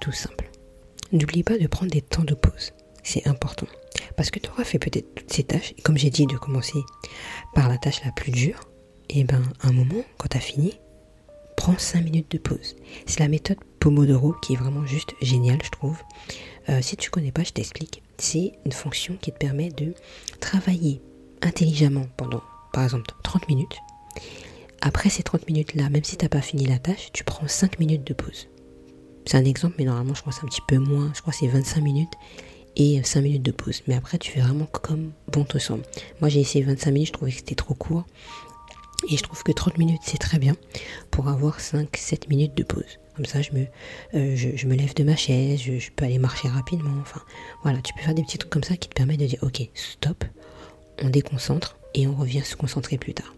tout 0.00 0.12
simple. 0.12 0.48
N'oublie 1.12 1.42
pas 1.42 1.58
de 1.58 1.66
prendre 1.66 1.90
des 1.90 2.02
temps 2.02 2.24
de 2.24 2.34
pause. 2.34 2.72
C'est 3.06 3.28
important. 3.28 3.68
Parce 4.16 4.32
que 4.32 4.40
tu 4.40 4.50
auras 4.50 4.64
fait 4.64 4.80
peut-être 4.80 5.14
toutes 5.14 5.32
ces 5.32 5.44
tâches, 5.44 5.74
comme 5.84 5.96
j'ai 5.96 6.10
dit 6.10 6.26
de 6.26 6.36
commencer 6.36 6.80
par 7.54 7.68
la 7.68 7.78
tâche 7.78 8.04
la 8.04 8.10
plus 8.10 8.32
dure, 8.32 8.68
et 9.08 9.20
eh 9.20 9.24
ben 9.24 9.42
un 9.62 9.72
moment, 9.72 10.02
quand 10.18 10.26
tu 10.28 10.36
as 10.36 10.40
fini, 10.40 10.74
prends 11.56 11.78
5 11.78 12.02
minutes 12.02 12.32
de 12.32 12.38
pause. 12.38 12.74
C'est 13.06 13.20
la 13.20 13.28
méthode 13.28 13.58
Pomodoro 13.78 14.32
qui 14.32 14.54
est 14.54 14.56
vraiment 14.56 14.84
juste 14.84 15.14
géniale, 15.22 15.60
je 15.62 15.70
trouve. 15.70 15.96
Euh, 16.68 16.82
si 16.82 16.96
tu 16.96 17.08
connais 17.10 17.30
pas, 17.30 17.44
je 17.44 17.52
t'explique. 17.52 18.02
C'est 18.18 18.54
une 18.64 18.72
fonction 18.72 19.16
qui 19.22 19.30
te 19.30 19.38
permet 19.38 19.68
de 19.68 19.94
travailler 20.40 21.00
intelligemment 21.42 22.08
pendant, 22.16 22.42
par 22.72 22.82
exemple, 22.82 23.14
30 23.22 23.46
minutes. 23.48 23.76
Après 24.80 25.10
ces 25.10 25.22
30 25.22 25.46
minutes-là, 25.46 25.90
même 25.90 26.02
si 26.02 26.16
tu 26.16 26.24
n'as 26.24 26.28
pas 26.28 26.42
fini 26.42 26.66
la 26.66 26.80
tâche, 26.80 27.12
tu 27.12 27.22
prends 27.22 27.46
5 27.46 27.78
minutes 27.78 28.04
de 28.04 28.14
pause. 28.14 28.48
C'est 29.26 29.36
un 29.36 29.44
exemple, 29.44 29.76
mais 29.78 29.84
normalement, 29.84 30.14
je 30.14 30.22
crois 30.22 30.32
c'est 30.32 30.42
un 30.42 30.48
petit 30.48 30.62
peu 30.66 30.78
moins. 30.78 31.12
Je 31.14 31.20
crois 31.20 31.32
c'est 31.32 31.46
25 31.46 31.80
minutes 31.82 32.12
et 32.76 33.02
5 33.02 33.22
minutes 33.22 33.42
de 33.42 33.52
pause. 33.52 33.82
Mais 33.86 33.94
après, 33.94 34.18
tu 34.18 34.30
fais 34.30 34.40
vraiment 34.40 34.66
comme 34.66 35.12
bon 35.32 35.44
te 35.44 35.58
semble. 35.58 35.82
Moi, 36.20 36.28
j'ai 36.28 36.40
essayé 36.40 36.64
25 36.64 36.90
minutes, 36.90 37.08
je 37.08 37.12
trouvais 37.12 37.30
que 37.30 37.38
c'était 37.38 37.54
trop 37.54 37.74
court. 37.74 38.04
Et 39.10 39.16
je 39.16 39.22
trouve 39.22 39.42
que 39.42 39.52
30 39.52 39.78
minutes, 39.78 40.00
c'est 40.04 40.18
très 40.18 40.38
bien 40.38 40.56
pour 41.10 41.28
avoir 41.28 41.60
5-7 41.60 42.28
minutes 42.28 42.56
de 42.56 42.62
pause. 42.62 42.98
Comme 43.14 43.26
ça, 43.26 43.40
je 43.40 43.52
me, 43.52 43.66
euh, 44.14 44.36
je, 44.36 44.66
me 44.66 44.74
lève 44.74 44.94
de 44.94 45.04
ma 45.04 45.16
chaise, 45.16 45.60
je, 45.60 45.90
peux 45.90 46.04
aller 46.04 46.18
marcher 46.18 46.48
rapidement. 46.48 46.98
Enfin, 47.00 47.22
voilà, 47.62 47.80
tu 47.80 47.94
peux 47.94 48.00
faire 48.00 48.14
des 48.14 48.22
petits 48.22 48.38
trucs 48.38 48.50
comme 48.50 48.64
ça 48.64 48.76
qui 48.76 48.88
te 48.88 48.94
permettent 48.94 49.20
de 49.20 49.26
dire, 49.26 49.38
ok, 49.42 49.68
stop, 49.74 50.24
on 51.02 51.08
déconcentre 51.08 51.78
et 51.94 52.06
on 52.06 52.14
revient 52.14 52.42
se 52.42 52.56
concentrer 52.56 52.98
plus 52.98 53.14
tard. 53.14 53.34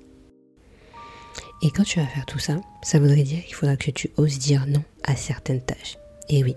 Et 1.63 1.71
quand 1.71 1.85
tu 1.85 2.01
vas 2.01 2.07
faire 2.07 2.27
tout 2.27 2.39
ça, 2.39 2.61
ça 2.83 2.99
voudrait 2.99 3.23
dire 3.23 3.45
qu'il 3.45 3.55
faudra 3.55 3.77
que 3.77 3.91
tu 3.91 4.11
oses 4.17 4.39
dire 4.39 4.67
non 4.67 4.83
à 5.05 5.17
certaines 5.17 5.61
tâches. 5.61 5.99
Et 6.29 6.43
oui, 6.45 6.55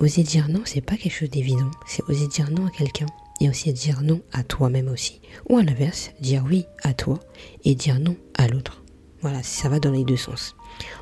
oser 0.00 0.22
dire 0.22 0.48
non, 0.48 0.62
c'est 0.64 0.80
pas 0.80 0.96
quelque 0.96 1.14
chose 1.14 1.30
d'évident. 1.30 1.70
C'est 1.86 2.02
oser 2.08 2.28
dire 2.28 2.50
non 2.50 2.66
à 2.66 2.70
quelqu'un 2.70 3.06
et 3.40 3.48
aussi 3.48 3.72
dire 3.72 4.02
non 4.02 4.20
à 4.32 4.42
toi-même 4.42 4.88
aussi. 4.88 5.20
Ou 5.48 5.58
à 5.58 5.62
l'inverse, 5.62 6.10
dire 6.20 6.44
oui 6.46 6.66
à 6.82 6.94
toi 6.94 7.20
et 7.64 7.74
dire 7.74 7.98
non 8.00 8.16
à 8.36 8.48
l'autre. 8.48 8.82
Voilà, 9.20 9.42
ça 9.42 9.68
va 9.68 9.80
dans 9.80 9.92
les 9.92 10.04
deux 10.04 10.16
sens. 10.16 10.54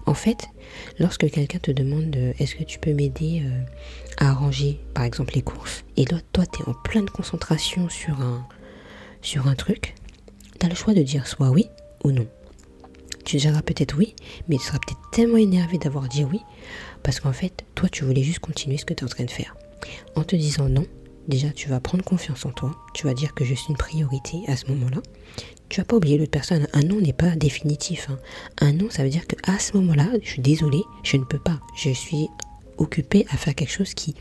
En 0.07 0.15
fait, 0.15 0.47
lorsque 0.99 1.31
quelqu'un 1.31 1.59
te 1.59 1.71
demande 1.71 2.15
euh, 2.17 2.33
est-ce 2.39 2.55
que 2.55 2.65
tu 2.65 2.79
peux 2.79 2.93
m'aider 2.93 3.43
euh, 3.45 3.61
à 4.19 4.31
arranger 4.31 4.81
par 4.95 5.05
exemple 5.05 5.35
les 5.35 5.43
courses, 5.43 5.85
et 5.97 6.05
là 6.05 6.19
toi 6.33 6.45
tu 6.47 6.63
en 6.69 6.75
pleine 6.85 7.09
concentration 7.09 7.89
sur 7.89 8.21
un, 8.21 8.47
sur 9.21 9.49
un 9.49 9.55
truc, 9.57 9.95
tu 10.61 10.69
le 10.69 10.75
choix 10.75 10.95
de 10.95 11.03
dire 11.03 11.27
soit 11.27 11.51
oui 11.51 11.67
ou 12.05 12.13
non. 12.13 12.27
Tu 13.25 13.37
diras 13.37 13.63
peut-être 13.63 13.97
oui, 13.97 14.15
mais 14.49 14.57
tu 14.57 14.65
seras 14.65 14.79
peut-être 14.79 15.11
tellement 15.13 15.39
énervé 15.39 15.79
d'avoir 15.79 16.09
dit 16.09 16.25
oui, 16.25 16.41
parce 17.03 17.21
qu'en 17.21 17.33
fait, 17.33 17.65
toi 17.75 17.89
tu 17.89 18.05
voulais 18.05 18.23
juste 18.23 18.41
continuer 18.41 18.77
ce 18.77 18.85
que 18.85 18.95
tu 18.95 19.03
es 19.03 19.05
en 19.05 19.11
train 19.11 19.25
de 19.25 19.31
faire. 19.31 19.57
En 20.15 20.25
te 20.25 20.37
disant 20.37 20.69
non, 20.69 20.87
déjà 21.29 21.51
tu 21.51 21.69
vas 21.69 21.81
prendre 21.81 22.05
confiance 22.05 22.45
en 22.45 22.51
toi, 22.51 22.73
tu 22.95 23.07
vas 23.07 23.15
dire 23.15 23.35
que 23.35 23.45
je 23.45 23.55
suis 23.55 23.71
une 23.71 23.77
priorité 23.77 24.39
à 24.47 24.57
ce 24.57 24.67
moment-là, 24.67 25.01
tu 25.69 25.81
vas 25.81 25.85
pas 25.85 25.97
oublier 25.97 26.19
l'autre 26.19 26.31
personne. 26.31 26.69
Un 26.73 26.83
non 26.83 27.01
n'est 27.01 27.13
pas 27.13 27.31
définitif. 27.31 28.09
Hein. 28.11 28.19
Un 28.61 28.73
non, 28.73 28.91
ça 28.91 29.03
veut 29.03 29.09
dire 29.09 29.27
que 29.27 29.37
à 29.51 29.59
ce 29.59 29.77
moment-là, 29.77 30.09
je 30.23 30.29
suis 30.29 30.43
désolée, 30.43 30.83
je 31.03 31.17
ne 31.17 31.25
peux 31.25 31.39
pas. 31.39 31.59
Je 31.77 31.91
suis 31.91 32.29
occupée 32.77 33.25
à 33.31 33.37
faire 33.37 33.55
quelque 33.55 33.73
chose 33.73 33.95
qui 33.95 34.15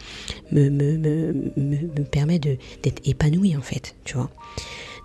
me, 0.51 0.69
me, 0.69 0.97
me, 0.97 1.33
me 1.57 2.03
permet 2.03 2.39
d'être 2.39 3.01
épanouie 3.05 3.57
en 3.57 3.61
fait, 3.61 3.95
tu 4.05 4.15
vois. 4.15 4.29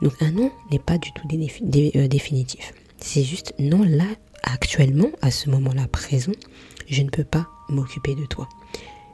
Donc 0.02 0.12
un 0.20 0.30
non 0.30 0.52
n'est 0.70 0.78
pas 0.78 0.98
du 0.98 1.10
tout 1.12 1.26
euh, 1.32 2.08
définitif. 2.08 2.72
C'est 3.00 3.22
juste 3.22 3.54
non 3.58 3.82
là, 3.82 4.06
actuellement, 4.42 5.08
à 5.22 5.30
ce 5.30 5.50
moment-là 5.50 5.86
présent, 5.88 6.32
je 6.88 7.02
ne 7.02 7.10
peux 7.10 7.24
pas 7.24 7.48
m'occuper 7.68 8.14
de 8.14 8.26
toi. 8.26 8.48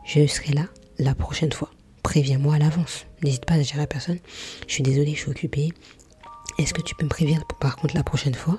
Je 0.05 0.27
serai 0.27 0.53
là 0.53 0.67
la 0.99 1.15
prochaine 1.15 1.53
fois. 1.53 1.71
Préviens-moi 2.03 2.55
à 2.55 2.59
l'avance. 2.59 3.07
N'hésite 3.23 3.47
pas 3.47 3.55
à 3.55 3.59
dire 3.59 3.81
à 3.81 3.87
personne, 3.87 4.19
je 4.67 4.73
suis 4.75 4.83
désolée, 4.83 5.15
je 5.15 5.21
suis 5.21 5.31
occupée, 5.31 5.73
est-ce 6.59 6.75
que 6.75 6.83
tu 6.83 6.95
peux 6.95 7.05
me 7.05 7.11
prévenir 7.11 7.45
par 7.61 7.77
contre 7.77 7.97
la 7.97 8.05
prochaine 8.05 8.35
fois 8.35 8.59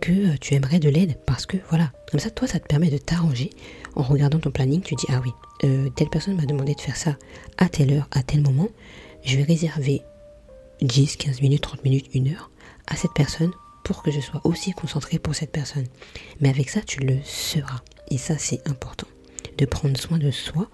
que 0.00 0.12
euh, 0.12 0.36
tu 0.40 0.54
aimerais 0.54 0.78
de 0.78 0.88
l'aide? 0.88 1.18
Parce 1.26 1.44
que 1.46 1.56
voilà, 1.68 1.92
comme 2.10 2.20
ça, 2.20 2.30
toi, 2.30 2.48
ça 2.48 2.58
te 2.58 2.66
permet 2.66 2.90
de 2.90 2.98
t'arranger. 2.98 3.50
En 3.96 4.02
regardant 4.02 4.38
ton 4.38 4.50
planning, 4.50 4.80
tu 4.80 4.94
dis, 4.94 5.06
ah 5.10 5.20
oui, 5.22 5.30
euh, 5.64 5.90
telle 5.90 6.08
personne 6.08 6.36
m'a 6.36 6.46
demandé 6.46 6.74
de 6.74 6.80
faire 6.80 6.96
ça 6.96 7.16
à 7.58 7.68
telle 7.68 7.92
heure, 7.92 8.08
à 8.12 8.22
tel 8.22 8.42
moment. 8.42 8.68
Je 9.24 9.36
vais 9.36 9.42
réserver 9.42 10.02
10, 10.80 11.16
15 11.16 11.42
minutes, 11.42 11.62
30 11.62 11.84
minutes, 11.84 12.06
1 12.14 12.28
heure 12.32 12.50
à 12.86 12.96
cette 12.96 13.12
personne 13.14 13.50
que 14.02 14.10
je 14.10 14.20
sois 14.20 14.40
aussi 14.44 14.72
concentré 14.72 15.18
pour 15.18 15.34
cette 15.34 15.52
personne. 15.52 15.86
Mais 16.40 16.48
avec 16.48 16.70
ça, 16.70 16.80
tu 16.80 17.00
le 17.00 17.16
seras. 17.24 17.80
Et 18.10 18.18
ça, 18.18 18.38
c'est 18.38 18.66
important. 18.68 19.06
De 19.56 19.64
prendre 19.64 19.98
soin 19.98 20.18
de 20.18 20.30
soi 20.30 20.68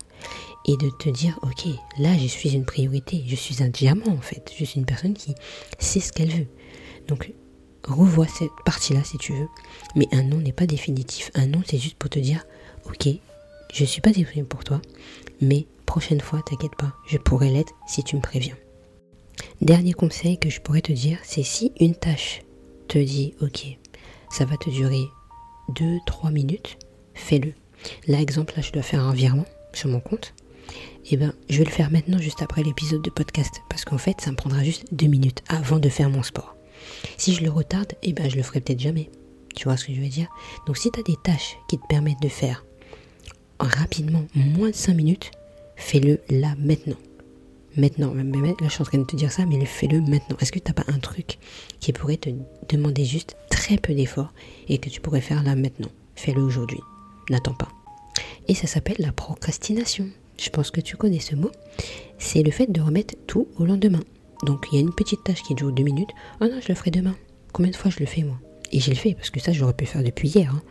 et 0.66 0.76
de 0.76 0.90
te 0.90 1.08
dire, 1.08 1.38
ok, 1.42 1.66
là 1.98 2.16
je 2.16 2.26
suis 2.26 2.54
une 2.54 2.64
priorité, 2.64 3.22
je 3.26 3.34
suis 3.34 3.62
un 3.62 3.68
diamant 3.68 4.12
en 4.12 4.20
fait, 4.20 4.52
je 4.58 4.64
suis 4.64 4.80
une 4.80 4.86
personne 4.86 5.14
qui 5.14 5.34
sait 5.78 6.00
ce 6.00 6.12
qu'elle 6.12 6.30
veut. 6.30 6.46
Donc 7.06 7.32
revois 7.86 8.26
cette 8.26 8.50
partie-là 8.64 9.04
si 9.04 9.18
tu 9.18 9.32
veux, 9.32 9.48
mais 9.94 10.08
un 10.12 10.22
non 10.22 10.38
n'est 10.38 10.52
pas 10.52 10.66
définitif. 10.66 11.30
Un 11.34 11.46
non 11.46 11.62
c'est 11.66 11.78
juste 11.78 11.96
pour 11.96 12.10
te 12.10 12.18
dire, 12.18 12.44
ok, 12.86 13.08
je 13.72 13.84
suis 13.84 14.00
pas 14.00 14.10
disponible 14.10 14.48
pour 14.48 14.64
toi, 14.64 14.80
mais 15.40 15.66
prochaine 15.86 16.20
fois, 16.20 16.42
t'inquiète 16.44 16.76
pas, 16.76 16.94
je 17.06 17.18
pourrai 17.18 17.50
l'être 17.50 17.74
si 17.86 18.02
tu 18.02 18.16
me 18.16 18.22
préviens. 18.22 18.56
Dernier 19.60 19.92
conseil 19.92 20.38
que 20.38 20.48
je 20.48 20.60
pourrais 20.60 20.80
te 20.80 20.92
dire, 20.92 21.18
c'est 21.24 21.42
si 21.42 21.72
une 21.78 21.94
tâche 21.94 22.42
te 22.88 22.98
dit, 22.98 23.34
ok, 23.40 23.66
ça 24.30 24.44
va 24.44 24.56
te 24.56 24.70
durer 24.70 25.04
2-3 25.74 26.32
minutes, 26.32 26.78
fais-le. 27.14 27.52
Là, 28.06 28.20
exemple, 28.20 28.54
là, 28.56 28.62
je 28.62 28.72
dois 28.72 28.82
faire 28.82 29.04
un 29.04 29.12
virement 29.12 29.46
sur 29.72 29.88
mon 29.88 30.00
compte 30.00 30.34
eh 31.10 31.16
ben, 31.16 31.32
je 31.50 31.58
vais 31.58 31.64
le 31.64 31.70
faire 31.70 31.90
maintenant 31.90 32.18
juste 32.18 32.42
après 32.42 32.62
l'épisode 32.62 33.02
de 33.02 33.10
podcast 33.10 33.62
parce 33.68 33.84
qu'en 33.84 33.98
fait, 33.98 34.20
ça 34.20 34.30
me 34.30 34.36
prendra 34.36 34.64
juste 34.64 34.86
deux 34.92 35.06
minutes 35.06 35.42
avant 35.48 35.78
de 35.78 35.88
faire 35.88 36.08
mon 36.08 36.22
sport. 36.22 36.56
Si 37.18 37.34
je 37.34 37.42
le 37.42 37.50
retarde, 37.50 37.92
eh 38.02 38.12
ben, 38.12 38.30
je 38.30 38.36
le 38.36 38.42
ferai 38.42 38.60
peut-être 38.60 38.80
jamais. 38.80 39.10
Tu 39.54 39.64
vois 39.64 39.76
ce 39.76 39.84
que 39.84 39.94
je 39.94 40.00
veux 40.00 40.08
dire? 40.08 40.28
Donc, 40.66 40.78
si 40.78 40.90
tu 40.90 41.00
as 41.00 41.02
des 41.02 41.16
tâches 41.22 41.56
qui 41.68 41.78
te 41.78 41.86
permettent 41.86 42.22
de 42.22 42.28
faire 42.28 42.64
rapidement 43.60 44.24
moins 44.34 44.70
de 44.70 44.74
5 44.74 44.94
minutes, 44.94 45.30
fais-le 45.76 46.20
là 46.30 46.54
maintenant. 46.58 46.96
Maintenant, 47.76 48.14
là 48.14 48.22
je 48.62 48.68
suis 48.68 48.82
en 48.82 48.84
train 48.84 48.98
de 48.98 49.04
te 49.04 49.16
dire 49.16 49.32
ça, 49.32 49.46
mais 49.46 49.64
fais-le 49.64 50.00
maintenant. 50.00 50.36
Est-ce 50.40 50.52
que 50.52 50.58
tu 50.58 50.68
n'as 50.68 50.74
pas 50.74 50.90
un 50.92 50.98
truc 50.98 51.38
qui 51.80 51.92
pourrait 51.92 52.16
te 52.16 52.30
demander 52.68 53.04
juste 53.04 53.36
très 53.50 53.78
peu 53.78 53.94
d'efforts 53.94 54.32
et 54.68 54.78
que 54.78 54.88
tu 54.88 55.00
pourrais 55.00 55.20
faire 55.20 55.42
là 55.42 55.56
maintenant? 55.56 55.90
Fais-le 56.14 56.42
aujourd'hui. 56.42 56.80
N'attends 57.30 57.54
pas. 57.54 57.68
Et 58.46 58.54
ça 58.54 58.66
s'appelle 58.66 58.96
la 58.98 59.12
procrastination 59.12 60.08
je 60.38 60.50
pense 60.50 60.70
que 60.70 60.80
tu 60.80 60.96
connais 60.96 61.20
ce 61.20 61.36
mot, 61.36 61.50
c'est 62.18 62.42
le 62.42 62.50
fait 62.50 62.70
de 62.70 62.80
remettre 62.80 63.14
tout 63.26 63.48
au 63.56 63.64
lendemain. 63.64 64.02
Donc 64.44 64.66
il 64.70 64.76
y 64.76 64.78
a 64.78 64.80
une 64.80 64.94
petite 64.94 65.24
tâche 65.24 65.42
qui 65.42 65.54
dure 65.54 65.72
deux 65.72 65.84
minutes. 65.84 66.10
Oh 66.40 66.46
non, 66.46 66.60
je 66.60 66.68
le 66.68 66.74
ferai 66.74 66.90
demain. 66.90 67.14
Combien 67.52 67.70
de 67.70 67.76
fois 67.76 67.90
je 67.90 68.00
le 68.00 68.06
fais 68.06 68.22
moi? 68.22 68.38
Et 68.72 68.80
j'ai 68.80 68.92
le 68.92 68.98
fait 68.98 69.14
parce 69.14 69.30
que 69.30 69.40
ça 69.40 69.52
j'aurais 69.52 69.74
pu 69.74 69.86
faire 69.86 70.02
depuis 70.02 70.28
hier. 70.28 70.52
Hein. 70.54 70.62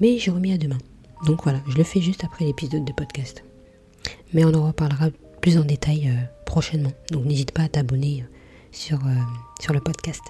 Mais 0.00 0.18
j'ai 0.18 0.30
remis 0.30 0.52
à 0.52 0.58
demain. 0.58 0.78
Donc 1.26 1.44
voilà, 1.44 1.60
je 1.68 1.76
le 1.76 1.84
fais 1.84 2.00
juste 2.00 2.24
après 2.24 2.44
l'épisode 2.44 2.84
de 2.84 2.92
podcast. 2.92 3.44
Mais 4.32 4.44
on 4.44 4.52
en 4.52 4.66
reparlera 4.66 5.10
plus 5.40 5.58
en 5.58 5.64
détail 5.64 6.08
euh, 6.08 6.33
prochainement. 6.44 6.92
Donc 7.10 7.24
n'hésite 7.24 7.52
pas 7.52 7.62
à 7.62 7.68
t'abonner 7.68 8.22
euh, 8.22 8.34
sur, 8.72 8.98
euh, 9.06 9.14
sur 9.60 9.72
le 9.72 9.80
podcast. 9.80 10.22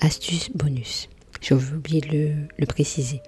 Astuce 0.00 0.50
bonus. 0.54 1.08
J'ai 1.40 1.54
oublié 1.54 2.00
de 2.00 2.34
le 2.58 2.66
préciser. 2.66 3.20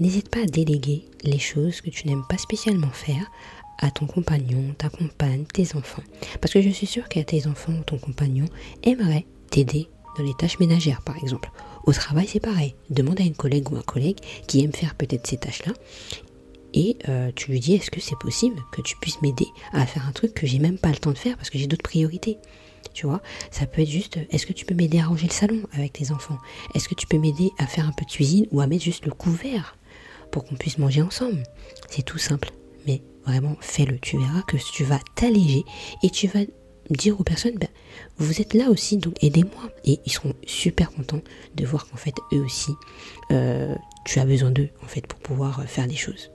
N'hésite 0.00 0.28
pas 0.28 0.40
à 0.40 0.46
déléguer 0.46 1.04
les 1.22 1.38
choses 1.38 1.80
que 1.80 1.90
tu 1.90 2.08
n'aimes 2.08 2.24
pas 2.28 2.38
spécialement 2.38 2.90
faire 2.90 3.30
à 3.78 3.90
ton 3.90 4.06
compagnon, 4.06 4.74
ta 4.78 4.88
compagne, 4.88 5.44
tes 5.44 5.76
enfants. 5.76 6.02
Parce 6.40 6.52
que 6.52 6.62
je 6.62 6.70
suis 6.70 6.86
sûre 6.86 7.08
que 7.08 7.20
tes 7.20 7.46
enfants 7.46 7.72
ou 7.72 7.82
ton 7.82 7.98
compagnon 7.98 8.46
aimerait 8.82 9.26
t'aider 9.50 9.88
dans 10.16 10.24
les 10.24 10.34
tâches 10.34 10.58
ménagères, 10.58 11.02
par 11.02 11.16
exemple. 11.18 11.50
Au 11.84 11.92
travail, 11.92 12.26
c'est 12.28 12.40
pareil. 12.40 12.74
Demande 12.90 13.20
à 13.20 13.24
une 13.24 13.34
collègue 13.34 13.70
ou 13.72 13.76
un 13.76 13.82
collègue 13.82 14.18
qui 14.46 14.62
aime 14.62 14.72
faire 14.72 14.94
peut-être 14.94 15.26
ces 15.26 15.36
tâches-là. 15.36 15.72
Et 16.74 16.96
euh, 17.08 17.30
tu 17.34 17.50
lui 17.50 17.60
dis, 17.60 17.74
est-ce 17.74 17.90
que 17.90 18.00
c'est 18.00 18.18
possible 18.18 18.56
que 18.72 18.82
tu 18.82 18.96
puisses 18.96 19.20
m'aider 19.22 19.46
à 19.72 19.86
faire 19.86 20.06
un 20.06 20.12
truc 20.12 20.34
que 20.34 20.46
j'ai 20.46 20.58
même 20.58 20.78
pas 20.78 20.90
le 20.90 20.96
temps 20.96 21.12
de 21.12 21.18
faire 21.18 21.36
parce 21.36 21.50
que 21.50 21.58
j'ai 21.58 21.66
d'autres 21.66 21.82
priorités 21.82 22.38
tu 22.94 23.06
vois? 23.06 23.22
Ça 23.50 23.64
peut 23.64 23.80
être 23.80 23.88
juste, 23.88 24.18
est-ce 24.30 24.44
que 24.44 24.52
tu 24.52 24.66
peux 24.66 24.74
m'aider 24.74 24.98
à 24.98 25.06
ranger 25.06 25.26
le 25.26 25.32
salon 25.32 25.62
avec 25.72 25.94
tes 25.94 26.10
enfants? 26.10 26.36
Est-ce 26.74 26.88
que 26.88 26.94
tu 26.94 27.06
peux 27.06 27.16
m'aider 27.16 27.50
à 27.56 27.66
faire 27.66 27.86
un 27.86 27.92
peu 27.92 28.04
de 28.04 28.10
cuisine 28.10 28.46
ou 28.50 28.60
à 28.60 28.66
mettre 28.66 28.82
juste 28.82 29.06
le 29.06 29.12
couvert 29.12 29.78
pour 30.30 30.44
qu'on 30.44 30.56
puisse 30.56 30.76
manger 30.76 31.00
ensemble? 31.00 31.42
C'est 31.88 32.02
tout 32.02 32.18
simple, 32.18 32.50
mais 32.86 33.00
Vraiment, 33.26 33.56
fais-le. 33.60 33.98
Tu 33.98 34.18
verras 34.18 34.42
que 34.42 34.56
tu 34.56 34.84
vas 34.84 34.98
t'alléger 35.14 35.64
et 36.02 36.10
tu 36.10 36.26
vas 36.26 36.40
dire 36.90 37.18
aux 37.20 37.24
personnes, 37.24 37.56
ben, 37.56 37.68
vous 38.18 38.40
êtes 38.40 38.54
là 38.54 38.68
aussi, 38.68 38.96
donc 38.96 39.14
aidez-moi. 39.22 39.70
Et 39.84 40.00
ils 40.04 40.12
seront 40.12 40.34
super 40.44 40.90
contents 40.90 41.22
de 41.54 41.64
voir 41.64 41.86
qu'en 41.86 41.96
fait, 41.96 42.14
eux 42.32 42.40
aussi, 42.40 42.72
euh, 43.30 43.74
tu 44.04 44.18
as 44.18 44.24
besoin 44.24 44.50
d'eux, 44.50 44.70
en 44.82 44.88
fait, 44.88 45.06
pour 45.06 45.20
pouvoir 45.20 45.60
euh, 45.60 45.64
faire 45.64 45.86
des 45.86 45.96
choses. 45.96 46.31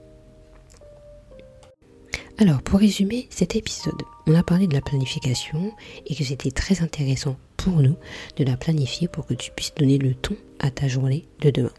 Alors, 2.40 2.62
pour 2.62 2.78
résumer 2.78 3.26
cet 3.30 3.56
épisode, 3.56 4.00
on 4.28 4.34
a 4.36 4.44
parlé 4.44 4.68
de 4.68 4.74
la 4.74 4.80
planification 4.80 5.72
et 6.06 6.14
que 6.14 6.22
c'était 6.22 6.52
très 6.52 6.82
intéressant 6.82 7.36
pour 7.56 7.82
nous 7.82 7.96
de 8.36 8.44
la 8.44 8.56
planifier 8.56 9.08
pour 9.08 9.26
que 9.26 9.34
tu 9.34 9.50
puisses 9.50 9.74
donner 9.74 9.98
le 9.98 10.14
ton 10.14 10.36
à 10.60 10.70
ta 10.70 10.86
journée 10.86 11.26
de 11.40 11.50
demain, 11.50 11.72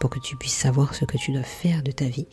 pour 0.00 0.08
que 0.08 0.18
tu 0.18 0.34
puisses 0.36 0.54
savoir 0.54 0.94
ce 0.94 1.04
que 1.04 1.18
tu 1.18 1.32
dois 1.32 1.42
faire 1.42 1.82
de 1.82 1.90
ta 1.90 2.06
vie 2.06 2.26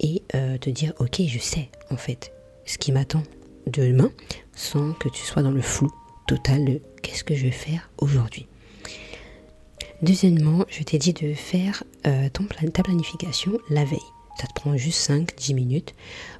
et 0.00 0.24
euh, 0.34 0.58
te 0.58 0.70
dire 0.70 0.92
ok 0.98 1.22
je 1.28 1.38
sais 1.38 1.70
en 1.90 1.96
fait 1.96 2.32
ce 2.66 2.78
qui 2.78 2.90
m'attend 2.90 3.22
demain 3.68 4.10
sans 4.52 4.92
que 4.94 5.08
tu 5.08 5.22
sois 5.22 5.42
dans 5.42 5.52
le 5.52 5.62
flou 5.62 5.88
total 6.26 6.64
de 6.64 6.82
qu'est-ce 7.00 7.22
que 7.22 7.36
je 7.36 7.44
vais 7.44 7.52
faire 7.52 7.90
aujourd'hui. 7.98 8.48
Deuxièmement, 10.02 10.64
je 10.68 10.82
t'ai 10.82 10.98
dit 10.98 11.12
de 11.12 11.32
faire 11.34 11.84
euh, 12.08 12.28
ta 12.28 12.82
planification 12.82 13.52
la 13.68 13.84
veille. 13.84 13.98
Ça 14.38 14.46
te 14.46 14.54
prend 14.54 14.76
juste 14.76 15.10
5-10 15.10 15.54
minutes 15.54 15.94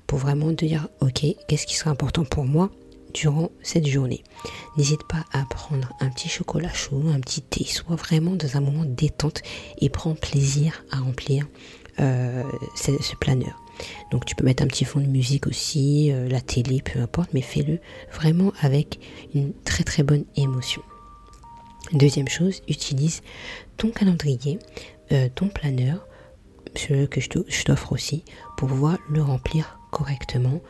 pour 0.07 0.19
vraiment 0.19 0.55
te 0.55 0.65
dire 0.65 0.89
ok 1.01 1.25
qu'est-ce 1.49 1.67
qui 1.67 1.77
sera 1.77 1.91
important 1.91 2.25
pour 2.25 2.45
moi 2.45 2.71
durant 3.13 3.51
cette 3.63 3.87
journée. 3.87 4.23
N'hésite 4.77 5.03
pas 5.09 5.25
à 5.33 5.45
prendre 5.45 5.93
un 6.01 6.09
petit 6.11 6.29
chocolat 6.29 6.73
chaud, 6.73 7.03
un 7.13 7.21
petit 7.21 7.43
thé, 7.43 7.65
sois 7.65 7.97
vraiment 7.97 8.33
dans 8.33 8.57
un 8.57 8.61
moment 8.61 8.85
détente 8.85 9.43
et 9.79 9.89
prends 9.89 10.15
plaisir 10.15 10.85
à 10.91 10.99
remplir 10.99 11.47
euh, 11.99 12.45
ce 12.77 13.17
planeur. 13.17 13.61
Donc 14.11 14.25
tu 14.25 14.35
peux 14.35 14.45
mettre 14.45 14.63
un 14.63 14.67
petit 14.67 14.85
fond 14.85 15.01
de 15.01 15.07
musique 15.07 15.47
aussi, 15.47 16.13
euh, 16.13 16.29
la 16.29 16.41
télé, 16.41 16.83
peu 16.83 17.01
importe, 17.01 17.31
mais 17.35 17.41
fais-le 17.41 17.79
vraiment 18.13 18.53
avec 18.61 19.01
une 19.35 19.53
très 19.65 19.85
très 19.85 20.03
bonne 20.03 20.25
émotion. 20.37 20.83
Deuxième 21.93 22.29
chose, 22.29 22.63
utilise 22.69 23.23
ton 23.77 23.91
calendrier, 23.91 24.59
euh, 25.13 25.29
ton 25.35 25.49
planeur, 25.49 26.07
ce 26.77 27.07
que 27.07 27.21
je 27.21 27.65
t'offre 27.65 27.93
aussi, 27.93 28.25
pour 28.57 28.69
pouvoir 28.69 28.99
le 29.09 29.23
remplir 29.23 29.79
correctement 29.91 30.61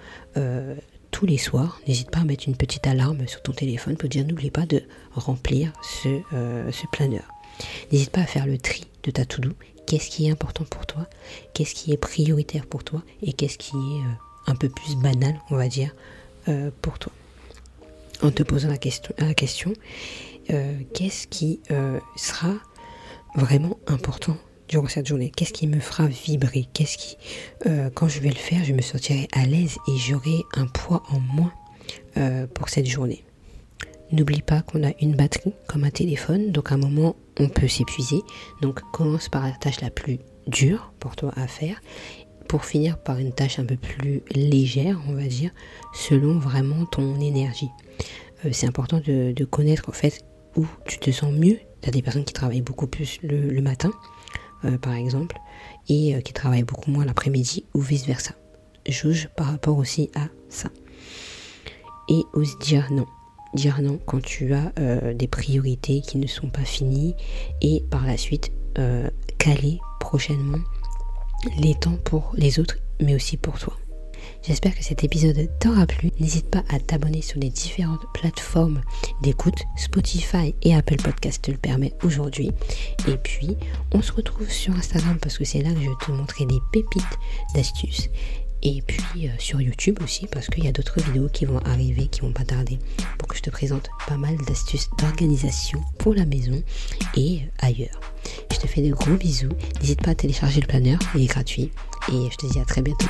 tous 1.10 1.26
les 1.26 1.38
soirs. 1.38 1.80
N'hésite 1.86 2.10
pas 2.10 2.20
à 2.20 2.24
mettre 2.24 2.48
une 2.48 2.56
petite 2.56 2.86
alarme 2.86 3.26
sur 3.26 3.42
ton 3.42 3.52
téléphone 3.52 3.96
pour 3.96 4.08
dire 4.08 4.24
n'oublie 4.26 4.50
pas 4.50 4.66
de 4.66 4.82
remplir 5.12 5.72
ce, 5.82 6.20
ce 6.30 6.86
planeur. 6.92 7.24
N'hésite 7.92 8.10
pas 8.10 8.22
à 8.22 8.26
faire 8.26 8.46
le 8.46 8.58
tri 8.58 8.86
de 9.02 9.10
ta 9.10 9.24
to-do. 9.24 9.50
Qu'est-ce 9.86 10.08
qui 10.08 10.28
est 10.28 10.30
important 10.30 10.64
pour 10.64 10.86
toi? 10.86 11.08
Qu'est-ce 11.52 11.74
qui 11.74 11.92
est 11.92 11.96
prioritaire 11.96 12.66
pour 12.66 12.84
toi? 12.84 13.02
Et 13.22 13.32
qu'est-ce 13.32 13.58
qui 13.58 13.74
est 13.74 14.00
euh, 14.00 14.12
un 14.46 14.54
peu 14.54 14.68
plus 14.68 14.94
banal, 14.94 15.40
on 15.50 15.56
va 15.56 15.66
dire, 15.66 15.92
euh, 16.48 16.70
pour 16.80 16.98
toi? 17.00 17.12
En 18.22 18.30
te 18.30 18.44
posant 18.44 18.68
la 18.68 18.78
question, 18.78 19.12
la 19.18 19.34
question 19.34 19.72
euh, 20.50 20.78
qu'est-ce 20.94 21.26
qui 21.26 21.60
sera 22.16 22.54
vraiment 23.34 23.78
important 23.86 24.36
durant 24.70 24.88
cette 24.88 25.06
journée 25.06 25.30
Qu'est-ce 25.36 25.52
qui 25.52 25.66
me 25.66 25.80
fera 25.80 26.06
vibrer? 26.06 26.66
Qu'est-ce 26.72 26.96
qui, 26.96 27.18
quand 27.94 28.08
je 28.08 28.20
vais 28.20 28.30
le 28.30 28.34
faire, 28.34 28.64
je 28.64 28.72
me 28.72 28.80
sentirai 28.80 29.28
à 29.32 29.44
l'aise 29.44 29.76
et 29.86 29.96
j'aurai 29.98 30.44
un 30.54 30.66
poids 30.66 31.02
en 31.10 31.20
moins 31.20 31.52
pour 32.54 32.70
cette 32.70 32.86
journée 32.86 33.22
N'oublie 34.12 34.42
pas 34.42 34.62
qu'on 34.62 34.82
a 34.82 34.90
une 35.00 35.14
batterie 35.14 35.52
comme 35.68 35.84
un 35.84 35.90
téléphone, 35.90 36.50
donc 36.50 36.72
à 36.72 36.74
un 36.74 36.78
moment 36.78 37.14
on 37.38 37.48
peut 37.48 37.68
s'épuiser. 37.68 38.22
Donc 38.60 38.80
commence 38.92 39.28
par 39.28 39.44
la 39.44 39.52
tâche 39.52 39.80
la 39.80 39.90
plus 39.90 40.18
dure 40.48 40.92
pour 40.98 41.14
toi 41.14 41.32
à 41.36 41.46
faire, 41.46 41.80
pour 42.48 42.64
finir 42.64 42.98
par 42.98 43.18
une 43.18 43.32
tâche 43.32 43.60
un 43.60 43.64
peu 43.64 43.76
plus 43.76 44.22
légère, 44.34 45.00
on 45.08 45.12
va 45.12 45.26
dire, 45.26 45.52
selon 45.94 46.38
vraiment 46.38 46.86
ton 46.86 47.20
énergie. 47.20 47.70
Euh, 48.44 48.50
c'est 48.52 48.66
important 48.66 49.00
de, 49.04 49.44
connaître 49.44 49.88
en 49.88 49.92
fait 49.92 50.24
où 50.56 50.66
tu 50.86 50.98
te 50.98 51.12
sens 51.12 51.32
mieux. 51.32 51.58
Tu 51.80 51.88
as 51.88 51.92
des 51.92 52.02
personnes 52.02 52.24
qui 52.24 52.32
travaillent 52.32 52.62
beaucoup 52.62 52.88
plus 52.88 53.20
le, 53.22 53.62
matin, 53.62 53.92
euh, 54.64 54.78
par 54.78 54.94
exemple, 54.94 55.38
et 55.88 56.14
euh, 56.14 56.20
qui 56.20 56.32
travaillent 56.32 56.64
beaucoup 56.64 56.90
moins 56.90 57.04
l'après-midi 57.04 57.64
ou 57.74 57.80
vice-versa. 57.80 58.34
Juge 58.86 59.28
par 59.36 59.46
rapport 59.46 59.78
aussi 59.78 60.10
à 60.14 60.28
ça. 60.48 60.68
Et 62.08 62.22
ose 62.32 62.58
dire 62.58 62.88
non 62.90 63.06
dire 63.52 63.82
non 63.82 63.98
quand 64.06 64.22
tu 64.22 64.54
as 64.54 64.72
euh, 64.78 65.12
des 65.12 65.26
priorités 65.26 66.02
qui 66.02 66.18
ne 66.18 66.28
sont 66.28 66.50
pas 66.50 66.64
finies 66.64 67.16
et 67.60 67.82
par 67.90 68.06
la 68.06 68.16
suite 68.16 68.52
caler 69.38 69.80
prochainement 69.98 70.60
les 71.58 71.74
temps 71.74 71.98
pour 72.04 72.32
les 72.36 72.60
autres 72.60 72.78
mais 73.00 73.14
aussi 73.14 73.36
pour 73.36 73.58
toi. 73.58 73.79
J'espère 74.42 74.74
que 74.74 74.82
cet 74.82 75.04
épisode 75.04 75.48
t'aura 75.60 75.86
plu. 75.86 76.10
N'hésite 76.18 76.50
pas 76.50 76.64
à 76.70 76.78
t'abonner 76.78 77.22
sur 77.22 77.38
les 77.38 77.50
différentes 77.50 78.04
plateformes 78.14 78.80
d'écoute. 79.22 79.58
Spotify 79.76 80.54
et 80.62 80.74
Apple 80.74 80.96
Podcast 80.96 81.42
te 81.42 81.50
le 81.50 81.58
permet 81.58 81.92
aujourd'hui. 82.02 82.50
Et 83.06 83.16
puis, 83.16 83.56
on 83.92 84.02
se 84.02 84.12
retrouve 84.12 84.50
sur 84.50 84.74
Instagram 84.74 85.18
parce 85.20 85.38
que 85.38 85.44
c'est 85.44 85.62
là 85.62 85.70
que 85.70 85.80
je 85.80 85.88
vais 85.88 86.04
te 86.04 86.10
montrer 86.10 86.46
des 86.46 86.58
pépites 86.72 87.18
d'astuces 87.54 88.08
et 88.62 88.82
puis 88.86 89.26
euh, 89.26 89.30
sur 89.38 89.60
YouTube 89.60 89.98
aussi 90.02 90.26
parce 90.26 90.48
qu'il 90.48 90.64
y 90.64 90.68
a 90.68 90.72
d'autres 90.72 91.00
vidéos 91.00 91.28
qui 91.28 91.44
vont 91.44 91.58
arriver, 91.60 92.06
qui 92.08 92.20
vont 92.20 92.32
pas 92.32 92.44
tarder 92.44 92.78
pour 93.18 93.28
que 93.28 93.36
je 93.36 93.42
te 93.42 93.50
présente 93.50 93.88
pas 94.06 94.16
mal 94.16 94.36
d'astuces 94.46 94.90
d'organisation 94.98 95.80
pour 95.98 96.14
la 96.14 96.26
maison 96.26 96.62
et 97.16 97.40
ailleurs. 97.58 98.00
Je 98.52 98.58
te 98.58 98.66
fais 98.66 98.82
de 98.82 98.92
gros 98.92 99.14
bisous. 99.14 99.48
N'hésite 99.80 100.02
pas 100.02 100.10
à 100.10 100.14
télécharger 100.14 100.60
le 100.60 100.66
planeur, 100.66 100.98
il 101.14 101.22
est 101.22 101.26
gratuit 101.26 101.70
et 102.08 102.30
je 102.30 102.36
te 102.36 102.52
dis 102.52 102.58
à 102.58 102.64
très 102.64 102.82
bientôt. 102.82 103.08